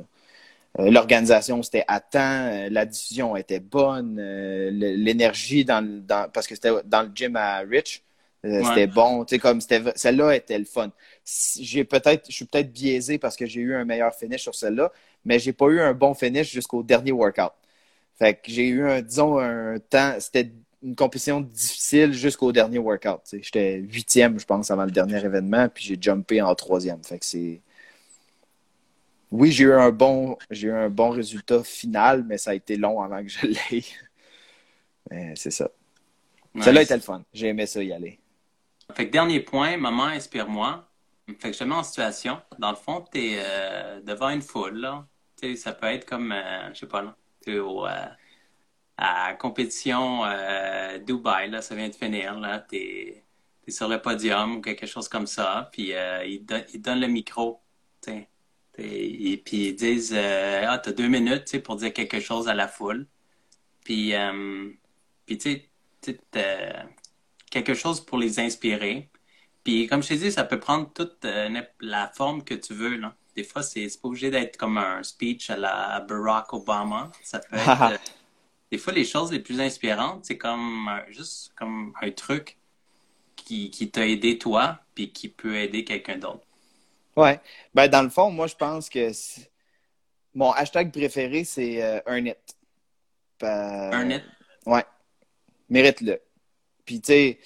[0.80, 4.20] Euh, l'organisation, c'était à temps, euh, la diffusion était bonne,
[4.72, 8.04] l'énergie dans, dans, parce que c'était dans le gym à Rich,
[8.48, 10.92] Euh, c'était bon, tu sais, comme c'était, celle-là était le fun.
[11.60, 14.92] J'ai peut-être, je suis peut-être biaisé parce que j'ai eu un meilleur finish sur celle-là,
[15.26, 17.52] mais j'ai pas eu un bon finish jusqu'au dernier workout.
[18.18, 23.22] Fait que j'ai eu un, disons, un temps, c'était une compétition difficile jusqu'au dernier workout.
[23.32, 27.04] J'étais huitième, je pense, avant le dernier événement, puis j'ai jumpé en troisième.
[27.04, 27.62] Fait que c'est.
[29.30, 32.78] Oui, j'ai eu un bon, j'ai eu un bon résultat final, mais ça a été
[32.78, 33.84] long avant que je l'aie.
[35.12, 35.70] mais c'est ça.
[36.62, 37.24] Celle-là était le fun.
[37.34, 38.20] J'ai aimé ça y aller.
[38.94, 40.88] Fait que dernier point, maman, inspire-moi.
[41.40, 42.42] Fait que je te mets en situation.
[42.60, 44.78] Dans le fond, tu es euh, devant une foule.
[44.78, 45.08] Là.
[45.56, 47.16] ça peut être comme, euh, je sais pas, là,
[47.48, 48.06] es au, euh,
[48.98, 53.24] à compétition euh, Dubaï, là, ça vient de finir, là, t'es
[53.68, 57.08] es sur le podium ou quelque chose comme ça, puis euh, ils, ils, donnent le
[57.08, 57.62] micro,
[58.78, 62.68] et puis ils disent euh, ah t'as deux minutes pour dire quelque chose à la
[62.68, 63.08] foule,
[63.84, 64.14] puis
[65.26, 65.70] puis tu
[66.02, 66.20] sais
[67.64, 69.10] quelque chose pour les inspirer,
[69.64, 71.26] puis comme je t'ai dit ça peut prendre toute
[71.82, 73.16] la forme que tu veux là.
[73.36, 77.56] Des fois c'est pas obligé d'être comme un speech à la Barack Obama, ça peut
[77.56, 78.00] être
[78.72, 82.58] des fois, les choses les plus inspirantes, c'est comme juste comme un truc
[83.36, 86.46] qui, qui t'a aidé toi, puis qui peut aider quelqu'un d'autre.
[87.16, 87.40] Ouais.
[87.74, 89.12] Ben, dans le fond, moi, je pense que
[90.36, 92.56] mon hashtag préféré, c'est euh, un net.
[93.42, 94.24] un net?
[94.66, 94.84] Ouais.
[95.70, 96.22] Mérite-le.
[96.88, 97.40] Puis, tu sais,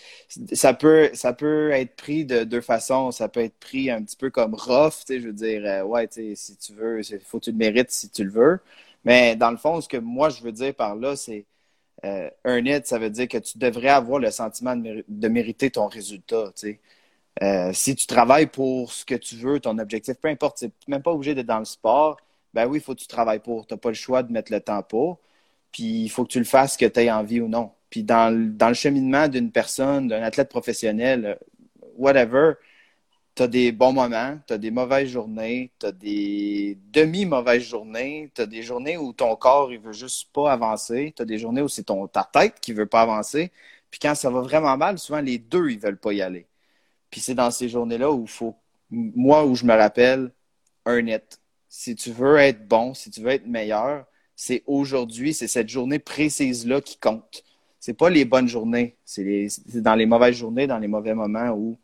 [0.53, 3.11] ça peut, ça peut être pris de deux façons.
[3.11, 5.83] Ça peut être pris un petit peu comme rough, tu sais, je veux dire, euh,
[5.83, 8.31] ouais, tu sais, si tu veux, il faut que tu le mérites si tu le
[8.31, 8.59] veux.
[9.05, 11.45] Mais dans le fond, ce que moi, je veux dire par là, c'est
[12.05, 15.87] euh, un it, ça veut dire que tu devrais avoir le sentiment de, mériter ton
[15.87, 16.53] résultat.
[17.41, 20.71] Euh, si tu travailles pour ce que tu veux, ton objectif, peu importe, tu n'es
[20.87, 22.17] même pas obligé d'être dans le sport,
[22.53, 23.67] ben oui, il faut que tu travailles pour.
[23.67, 25.19] Tu n'as pas le choix de mettre le temps pour.
[25.71, 27.71] Puis il faut que tu le fasses, que tu aies envie ou non.
[27.91, 31.35] Puis dans, le cheminement d'une personne, d'un athlète professionnel, euh,
[31.97, 32.53] whatever,
[33.35, 38.31] tu as des bons moments, tu as des mauvaises journées, tu as des demi-mauvaises journées,
[38.35, 41.37] tu as des journées où ton corps il veut juste pas avancer, tu as des
[41.37, 43.51] journées où c'est ton ta tête qui veut pas avancer.
[43.91, 46.47] Puis quand ça va vraiment mal, souvent les deux ils veulent pas y aller.
[47.09, 48.55] Puis c'est dans ces journées-là où il faut
[48.91, 50.31] moi où je me rappelle
[50.85, 51.39] un net.
[51.69, 55.99] Si tu veux être bon, si tu veux être meilleur, c'est aujourd'hui, c'est cette journée
[55.99, 57.43] précise là qui compte.
[57.81, 59.49] C'est pas les bonnes journées, c'est
[59.81, 61.79] dans les mauvaises journées, dans les mauvais moments où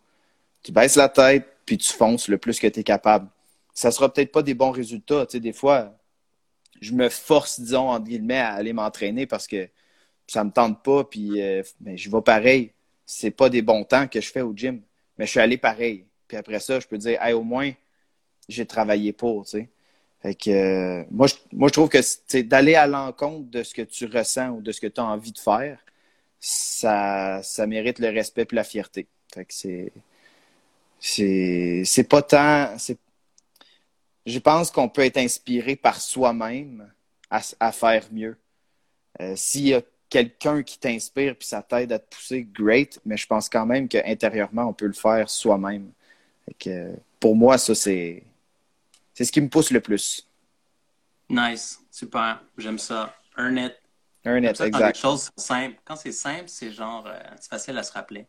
[0.62, 3.28] tu baisses la tête, puis tu fonces le plus que tu es capable.
[3.74, 5.26] Ça sera peut-être pas des bons résultats.
[5.26, 5.98] Tu sais, des fois,
[6.82, 9.68] je me force, disons, entre guillemets, à aller m'entraîner parce que
[10.28, 11.64] ça me tente pas, puis euh,
[11.96, 12.74] je vais pareil.
[13.04, 14.82] C'est pas des bons temps que je fais au gym,
[15.18, 16.06] mais je suis allé pareil.
[16.28, 17.72] Puis après ça, je peux dire, hey, au moins,
[18.48, 19.70] j'ai travaillé pour, tu sais.
[20.22, 23.84] Fait que, euh, moi, je, moi, je trouve que d'aller à l'encontre de ce que
[23.84, 25.80] tu ressens ou de ce que tu as envie de faire,
[26.40, 29.08] ça, ça mérite le respect et la fierté.
[29.32, 29.92] Que c'est,
[31.00, 32.76] c'est pas tant.
[34.26, 36.92] Je pense qu'on peut être inspiré par soi-même
[37.30, 38.38] à, faire mieux.
[39.22, 43.18] Euh, S'il y a quelqu'un qui t'inspire puis ça t'aide à te pousser, great, mais
[43.18, 45.92] je pense quand même qu'intérieurement, on peut le faire soi-même.
[47.20, 48.24] Pour moi, ça, c'est
[49.18, 50.30] c'est ce qui me pousse le plus.
[51.28, 53.16] Nice, super, j'aime ça.
[53.36, 53.76] Earn it.
[54.24, 55.02] Earn it, exact.
[55.02, 58.28] Quand c'est simple, c'est genre, euh, c'est facile à se rappeler.